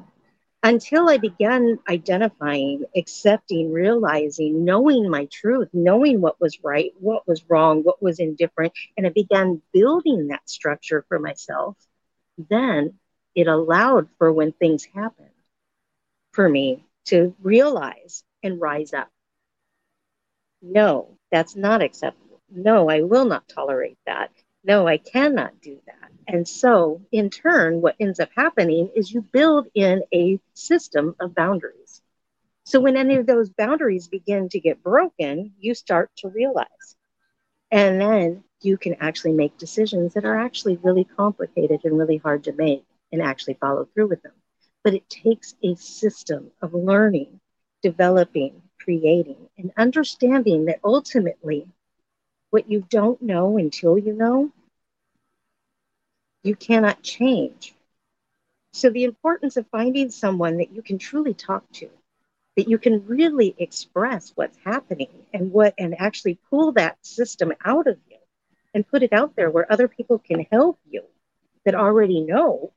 until 0.63 1.09
I 1.09 1.17
began 1.17 1.81
identifying, 1.89 2.85
accepting, 2.97 3.73
realizing, 3.73 4.65
knowing 4.65 5.11
my 5.11 5.25
truth, 5.25 5.71
knowing 5.73 6.21
what 6.21 6.41
was 6.41 6.63
right, 6.63 6.93
what 7.01 7.27
was 7.27 7.45
wrong, 7.49 7.83
what 7.83 8.01
was 8.01 8.21
indifferent, 8.21 8.73
and 8.97 9.09
I 9.09 9.11
began 9.11 9.61
building 9.73 10.29
that 10.29 10.49
structure 10.49 11.05
for 11.09 11.19
myself. 11.19 11.77
Then 12.49 12.95
it 13.37 13.47
allowed 13.47 14.09
for 14.19 14.33
when 14.33 14.51
things 14.53 14.85
happened 14.87 15.31
for 16.33 16.49
me 16.49 16.85
to 17.05 17.37
realize 17.43 18.25
and 18.43 18.61
rise 18.61 18.93
up. 18.95 19.11
No, 20.63 21.19
that's 21.31 21.55
not 21.55 21.83
acceptable. 21.83 22.41
No, 22.51 22.89
I 22.89 23.03
will 23.03 23.27
not 23.27 23.49
tolerate 23.49 23.99
that. 24.07 24.31
No, 24.65 24.89
I 24.89 24.97
cannot 24.97 25.61
do 25.61 25.79
that. 25.87 26.11
And 26.27 26.49
so, 26.49 27.03
in 27.13 27.31
turn, 27.31 27.81
what 27.81 27.95
ends 28.01 28.19
up 28.19 28.31
happening 28.35 28.91
is 28.97 29.13
you 29.13 29.21
build 29.21 29.69
in 29.75 30.03
a 30.13 30.41
system 30.55 31.15
of 31.21 31.35
boundaries. 31.35 32.03
So, 32.65 32.81
when 32.81 32.97
any 32.97 33.17
of 33.17 33.27
those 33.27 33.51
boundaries 33.51 34.09
begin 34.09 34.49
to 34.49 34.61
get 34.61 34.83
broken, 34.83 35.53
you 35.61 35.75
start 35.75 36.11
to 36.17 36.29
realize. 36.29 36.97
And 37.71 38.01
then 38.01 38.45
you 38.63 38.77
can 38.79 38.95
actually 39.01 39.33
make 39.33 39.59
decisions 39.59 40.15
that 40.15 40.25
are 40.25 40.39
actually 40.39 40.77
really 40.79 41.05
complicated 41.05 41.83
and 41.85 41.99
really 41.99 42.17
hard 42.17 42.45
to 42.45 42.53
make 42.53 42.85
and 43.13 43.23
actually 43.23 43.55
follow 43.55 43.87
through 43.87 44.09
with 44.09 44.23
them. 44.23 44.33
But 44.85 44.95
it 44.95 45.09
takes 45.09 45.55
a 45.63 45.75
system 45.77 46.51
of 46.63 46.75
learning, 46.75 47.41
developing, 47.83 48.63
creating, 48.79 49.49
and 49.59 49.73
understanding 49.77 50.67
that 50.67 50.81
ultimately 50.85 51.67
what 52.51 52.71
you 52.71 52.87
don't 52.89 53.21
know 53.21 53.59
until 53.59 53.99
you 53.99 54.13
know, 54.13 54.53
you 56.43 56.55
cannot 56.55 57.03
change. 57.03 57.75
So, 58.73 58.91
the 58.91 59.05
importance 59.05 59.57
of 59.57 59.67
finding 59.69 60.11
someone 60.11 60.59
that 60.59 60.71
you 60.71 60.83
can 60.83 60.99
truly 60.99 61.35
talk 61.35 61.65
to, 61.75 61.89
that 62.57 62.69
you 62.69 62.79
can 62.79 63.07
really 63.07 63.55
express 63.59 64.33
what's 64.35 64.59
happening 64.65 65.09
and 65.33 65.51
what, 65.53 65.75
and 65.79 65.99
actually 65.99 66.39
pull 66.51 66.73
that 66.73 67.05
system 67.05 67.53
out 67.65 67.87
of 67.87 67.99
you 68.09 68.19
and 68.75 68.87
put 68.87 69.03
it 69.03 69.13
out 69.13 69.35
there 69.35 69.51
where 69.51 69.71
other 69.71 69.89
people 69.89 70.19
can 70.19 70.47
help 70.53 70.79
you 70.89 71.03
that 71.65 71.75
already 71.75 72.21
know 72.21 72.73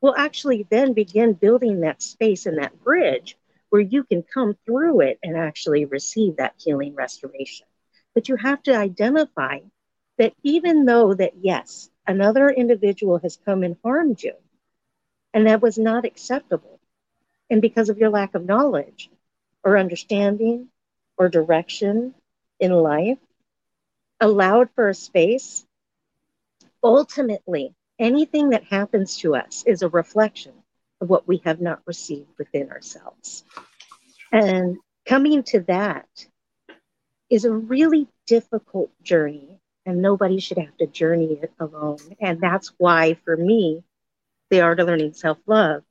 will 0.00 0.14
actually 0.16 0.66
then 0.70 0.92
begin 0.92 1.32
building 1.32 1.80
that 1.80 2.02
space 2.02 2.46
and 2.46 2.58
that 2.58 2.82
bridge 2.84 3.36
where 3.70 3.82
you 3.82 4.04
can 4.04 4.22
come 4.22 4.56
through 4.64 5.00
it 5.00 5.18
and 5.22 5.36
actually 5.36 5.84
receive 5.84 6.36
that 6.36 6.54
healing 6.58 6.94
restoration. 6.94 7.66
But 8.14 8.28
you 8.28 8.36
have 8.36 8.62
to 8.64 8.76
identify 8.76 9.60
that 10.18 10.34
even 10.42 10.84
though 10.84 11.14
that, 11.14 11.32
yes, 11.40 11.90
another 12.06 12.48
individual 12.48 13.18
has 13.18 13.38
come 13.44 13.62
and 13.62 13.76
harmed 13.84 14.22
you, 14.22 14.34
and 15.34 15.46
that 15.46 15.62
was 15.62 15.78
not 15.78 16.04
acceptable, 16.04 16.80
and 17.50 17.60
because 17.60 17.88
of 17.88 17.98
your 17.98 18.10
lack 18.10 18.34
of 18.34 18.44
knowledge 18.44 19.10
or 19.62 19.78
understanding 19.78 20.68
or 21.16 21.28
direction 21.28 22.14
in 22.58 22.72
life, 22.72 23.18
allowed 24.20 24.68
for 24.74 24.88
a 24.88 24.94
space, 24.94 25.66
ultimately 26.82 27.74
anything 27.98 28.50
that 28.50 28.64
happens 28.64 29.16
to 29.18 29.34
us 29.34 29.64
is 29.66 29.82
a 29.82 29.88
reflection 29.88 30.52
of 31.00 31.08
what 31.08 31.28
we 31.28 31.40
have 31.44 31.60
not 31.60 31.80
received 31.86 32.30
within 32.38 32.70
ourselves. 32.70 33.44
And 34.32 34.76
coming 35.06 35.42
to 35.44 35.60
that 35.60 36.08
is 37.30 37.44
a 37.44 37.52
really 37.52 38.08
difficult 38.26 38.90
journey 39.02 39.60
and 39.86 40.02
nobody 40.02 40.38
should 40.38 40.58
have 40.58 40.76
to 40.78 40.86
journey 40.86 41.38
it 41.42 41.52
alone. 41.58 41.98
And 42.20 42.40
that's 42.40 42.72
why, 42.78 43.14
for 43.24 43.36
me, 43.36 43.82
the 44.50 44.60
art 44.60 44.80
of 44.80 44.86
learning 44.86 45.14
self 45.14 45.38
love 45.46 45.82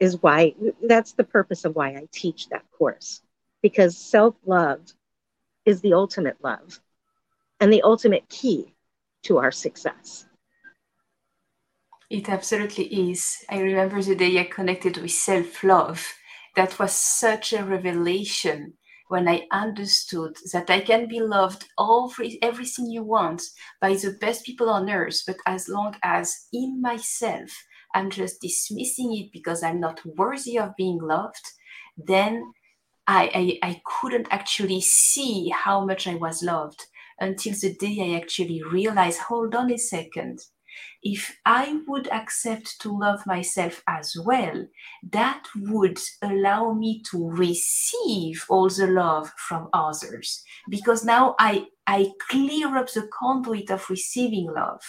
is 0.00 0.20
why 0.20 0.54
that's 0.82 1.12
the 1.12 1.24
purpose 1.24 1.64
of 1.64 1.76
why 1.76 1.90
I 1.90 2.08
teach 2.12 2.48
that 2.48 2.64
course 2.72 3.22
because 3.62 3.96
self 3.96 4.34
love 4.44 4.80
is 5.64 5.80
the 5.80 5.94
ultimate 5.94 6.42
love 6.42 6.80
and 7.60 7.72
the 7.72 7.82
ultimate 7.82 8.28
key 8.28 8.74
to 9.24 9.38
our 9.38 9.52
success. 9.52 10.26
It 12.12 12.28
absolutely 12.28 13.10
is. 13.10 13.38
I 13.48 13.58
remember 13.58 14.02
the 14.02 14.14
day 14.14 14.38
I 14.38 14.44
connected 14.44 14.98
with 14.98 15.12
self 15.12 15.64
love. 15.64 16.14
That 16.54 16.78
was 16.78 16.92
such 16.92 17.54
a 17.54 17.64
revelation 17.64 18.74
when 19.08 19.26
I 19.26 19.48
understood 19.50 20.36
that 20.52 20.68
I 20.68 20.82
can 20.82 21.08
be 21.08 21.20
loved 21.20 21.64
all 21.78 22.12
everything 22.42 22.90
you 22.90 23.02
want 23.02 23.40
by 23.80 23.94
the 23.94 24.12
best 24.20 24.44
people 24.44 24.68
on 24.68 24.90
earth, 24.90 25.22
but 25.26 25.38
as 25.46 25.70
long 25.70 25.96
as 26.02 26.48
in 26.52 26.82
myself 26.82 27.50
I'm 27.94 28.10
just 28.10 28.42
dismissing 28.42 29.16
it 29.16 29.32
because 29.32 29.62
I'm 29.62 29.80
not 29.80 30.04
worthy 30.04 30.58
of 30.58 30.76
being 30.76 30.98
loved, 30.98 31.46
then 31.96 32.52
I, 33.06 33.58
I, 33.62 33.70
I 33.70 33.82
couldn't 33.86 34.28
actually 34.30 34.82
see 34.82 35.48
how 35.48 35.86
much 35.86 36.06
I 36.06 36.16
was 36.16 36.42
loved 36.42 36.84
until 37.18 37.54
the 37.54 37.74
day 37.74 38.12
I 38.12 38.18
actually 38.20 38.62
realized 38.62 39.20
hold 39.20 39.54
on 39.54 39.72
a 39.72 39.78
second. 39.78 40.40
If 41.02 41.38
I 41.44 41.80
would 41.86 42.08
accept 42.08 42.80
to 42.82 42.96
love 42.96 43.26
myself 43.26 43.82
as 43.86 44.16
well, 44.16 44.66
that 45.10 45.46
would 45.56 45.98
allow 46.22 46.72
me 46.72 47.02
to 47.10 47.28
receive 47.28 48.44
all 48.48 48.68
the 48.68 48.86
love 48.86 49.32
from 49.36 49.68
others. 49.72 50.42
Because 50.68 51.04
now 51.04 51.34
I, 51.38 51.66
I 51.86 52.12
clear 52.30 52.76
up 52.76 52.92
the 52.92 53.08
conduit 53.12 53.70
of 53.70 53.88
receiving 53.90 54.52
love. 54.52 54.82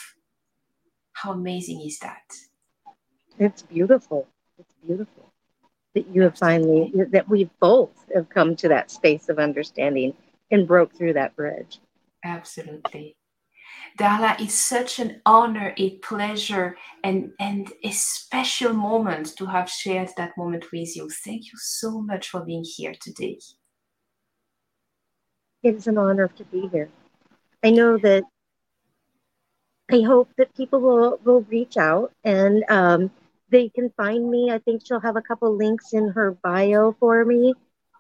How 1.14 1.32
amazing 1.32 1.82
is 1.82 2.00
that? 2.00 2.24
It's 3.40 3.62
beautiful. 3.64 4.28
It's 4.60 4.74
beautiful 4.86 5.32
that 5.94 6.08
you 6.08 6.24
have 6.24 6.38
finally 6.38 6.92
that 7.12 7.30
we 7.30 7.50
both 7.60 8.06
have 8.14 8.30
come 8.30 8.56
to 8.56 8.68
that 8.68 8.92
space 8.92 9.30
of 9.30 9.40
understanding 9.40 10.14
and 10.52 10.68
broke 10.68 10.94
through 10.94 11.14
that 11.14 11.36
bridge. 11.36 11.80
Absolutely. 12.24 13.16
Darla, 14.00 14.40
it's 14.40 14.56
such 14.56 15.00
an 15.00 15.22
honor, 15.26 15.74
a 15.78 15.98
pleasure, 15.98 16.78
and, 17.04 17.32
and 17.40 17.72
a 17.84 17.92
special 17.92 18.74
moment 18.74 19.36
to 19.38 19.46
have 19.46 19.70
shared 19.70 20.10
that 20.18 20.36
moment 20.38 20.66
with 20.72 20.96
you. 20.96 21.10
Thank 21.24 21.46
you 21.46 21.58
so 21.58 22.02
much 22.02 22.30
for 22.30 22.42
being 22.42 22.66
here 22.66 22.96
today. 23.00 23.38
It 25.62 25.76
is 25.76 25.88
an 25.88 25.98
honor 25.98 26.28
to 26.28 26.44
be 26.46 26.68
here. 26.72 26.90
I 27.64 27.70
know 27.70 27.98
that 28.00 28.24
I 29.92 30.02
hope 30.02 30.30
that 30.38 30.56
people 30.56 30.82
will, 30.82 31.20
will 31.24 31.42
reach 31.50 31.78
out 31.78 32.14
and 32.24 32.64
um, 32.70 33.12
they 33.50 33.70
can 33.70 33.92
find 33.96 34.30
me. 34.30 34.50
I 34.52 34.58
think 34.58 34.82
she'll 34.86 35.00
have 35.00 35.16
a 35.16 35.22
couple 35.22 35.56
links 35.56 35.94
in 35.94 36.10
her 36.10 36.32
bio 36.32 36.96
for 37.00 37.24
me. 37.24 37.54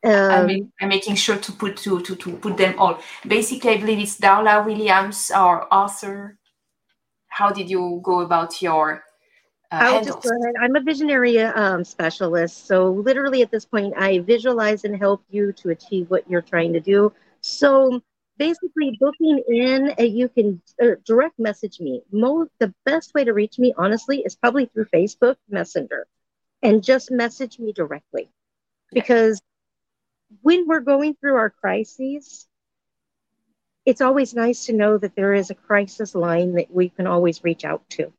Um, 0.03 0.49
I'm, 0.49 0.71
I'm, 0.81 0.89
making 0.89 1.15
sure 1.15 1.37
to 1.37 1.51
put 1.53 1.77
to, 1.77 2.01
to, 2.01 2.15
to 2.15 2.33
put 2.37 2.57
them 2.57 2.77
all. 2.77 2.99
Basically, 3.25 3.71
I 3.71 3.77
believe 3.77 3.99
it's 3.99 4.19
Darla 4.19 4.65
Williams, 4.65 5.31
our 5.31 5.67
author. 5.71 6.37
How 7.27 7.51
did 7.51 7.69
you 7.69 8.01
go 8.03 8.19
about 8.19 8.61
your 8.61 9.03
uh, 9.71 9.79
I'll 9.81 10.03
just 10.03 10.21
go 10.21 10.29
ahead. 10.29 10.53
I'm 10.61 10.75
a 10.75 10.81
visionary 10.81 11.39
um, 11.39 11.83
specialist. 11.83 12.67
So, 12.67 12.91
literally, 12.91 13.41
at 13.41 13.49
this 13.49 13.65
point, 13.65 13.95
I 13.97 14.19
visualize 14.19 14.83
and 14.83 14.95
help 14.95 15.23
you 15.31 15.51
to 15.53 15.69
achieve 15.69 16.11
what 16.11 16.29
you're 16.29 16.43
trying 16.43 16.73
to 16.73 16.79
do. 16.79 17.11
So, 17.41 18.01
basically 18.37 18.97
booking 18.99 19.41
in 19.47 19.93
uh, 19.99 20.03
you 20.03 20.27
can 20.27 20.61
uh, 20.81 20.95
direct 21.05 21.37
message 21.37 21.79
me 21.79 22.01
Mo- 22.11 22.47
the 22.59 22.73
best 22.85 23.13
way 23.13 23.23
to 23.23 23.33
reach 23.33 23.59
me 23.59 23.73
honestly 23.77 24.23
is 24.25 24.35
probably 24.35 24.65
through 24.65 24.85
facebook 24.85 25.35
messenger 25.49 26.07
and 26.61 26.83
just 26.83 27.11
message 27.11 27.59
me 27.59 27.71
directly 27.73 28.31
because 28.91 29.41
when 30.41 30.67
we're 30.67 30.79
going 30.79 31.15
through 31.15 31.35
our 31.35 31.49
crises 31.49 32.47
it's 33.85 34.01
always 34.01 34.33
nice 34.33 34.67
to 34.67 34.73
know 34.73 34.97
that 34.97 35.15
there 35.15 35.33
is 35.33 35.49
a 35.49 35.55
crisis 35.55 36.15
line 36.15 36.53
that 36.53 36.71
we 36.71 36.89
can 36.89 37.07
always 37.07 37.43
reach 37.43 37.65
out 37.65 37.87
to 37.89 38.11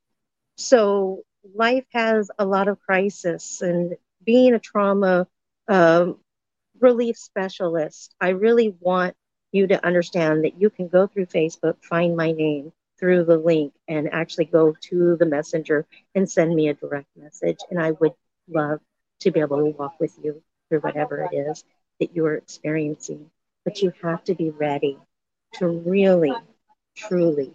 so 0.57 1.23
life 1.55 1.87
has 1.93 2.31
a 2.39 2.45
lot 2.45 2.69
of 2.69 2.81
crisis 2.81 3.61
and 3.63 3.97
being 4.25 4.55
a 4.55 4.59
trauma 4.59 5.27
um, 5.69 6.19
relief 6.81 7.17
specialist 7.17 8.15
i 8.21 8.29
really 8.31 8.75
want 8.81 9.17
you 9.55 9.69
to 9.69 9.87
understand 9.87 10.45
that 10.45 10.61
you 10.61 10.69
can 10.69 10.89
go 10.89 11.07
through 11.07 11.27
Facebook, 11.27 11.77
find 11.85 12.17
my 12.17 12.33
name 12.33 12.73
through 12.99 13.25
the 13.25 13.39
link, 13.39 13.73
and 13.87 14.13
actually 14.13 14.47
go 14.47 14.75
to 14.81 15.17
the 15.17 15.27
messenger 15.27 15.87
and 16.17 16.29
send 16.29 16.53
me 16.53 16.69
a 16.69 16.75
direct 16.75 17.07
message. 17.17 17.59
And 17.71 17.81
I 17.81 17.93
would 17.93 18.15
love 18.49 18.81
to 19.21 19.31
be 19.31 19.39
able 19.39 19.59
to 19.59 19.67
walk 19.67 20.01
with 20.01 20.13
you 20.21 20.43
through 20.69 20.81
whatever 20.81 21.29
it 21.31 21.37
is 21.37 21.63
that 22.01 22.15
you're 22.15 22.35
experiencing. 22.35 23.31
But 23.65 23.81
you 23.83 23.93
have 24.03 24.25
to 24.25 24.35
be 24.35 24.51
ready 24.51 24.99
to 25.55 25.69
really, 25.69 26.35
truly 26.97 27.55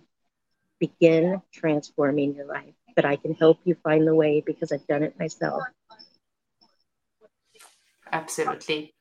begin 0.80 1.41
transforming 1.52 2.36
your 2.36 2.45
life. 2.45 2.73
But 2.95 3.06
I 3.06 3.15
can 3.15 3.34
help 3.36 3.60
you 3.63 3.75
find 3.84 4.08
the 4.08 4.15
way 4.15 4.41
because 4.45 4.71
I've 4.71 4.88
done 4.88 5.04
it 5.04 5.17
myself. 5.19 5.63
Absolutely. 8.12 8.93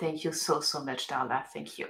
Thank 0.00 0.24
you 0.24 0.32
so, 0.32 0.60
so 0.60 0.84
much, 0.84 1.06
Darla. 1.06 1.44
Thank 1.52 1.78
you. 1.78 1.86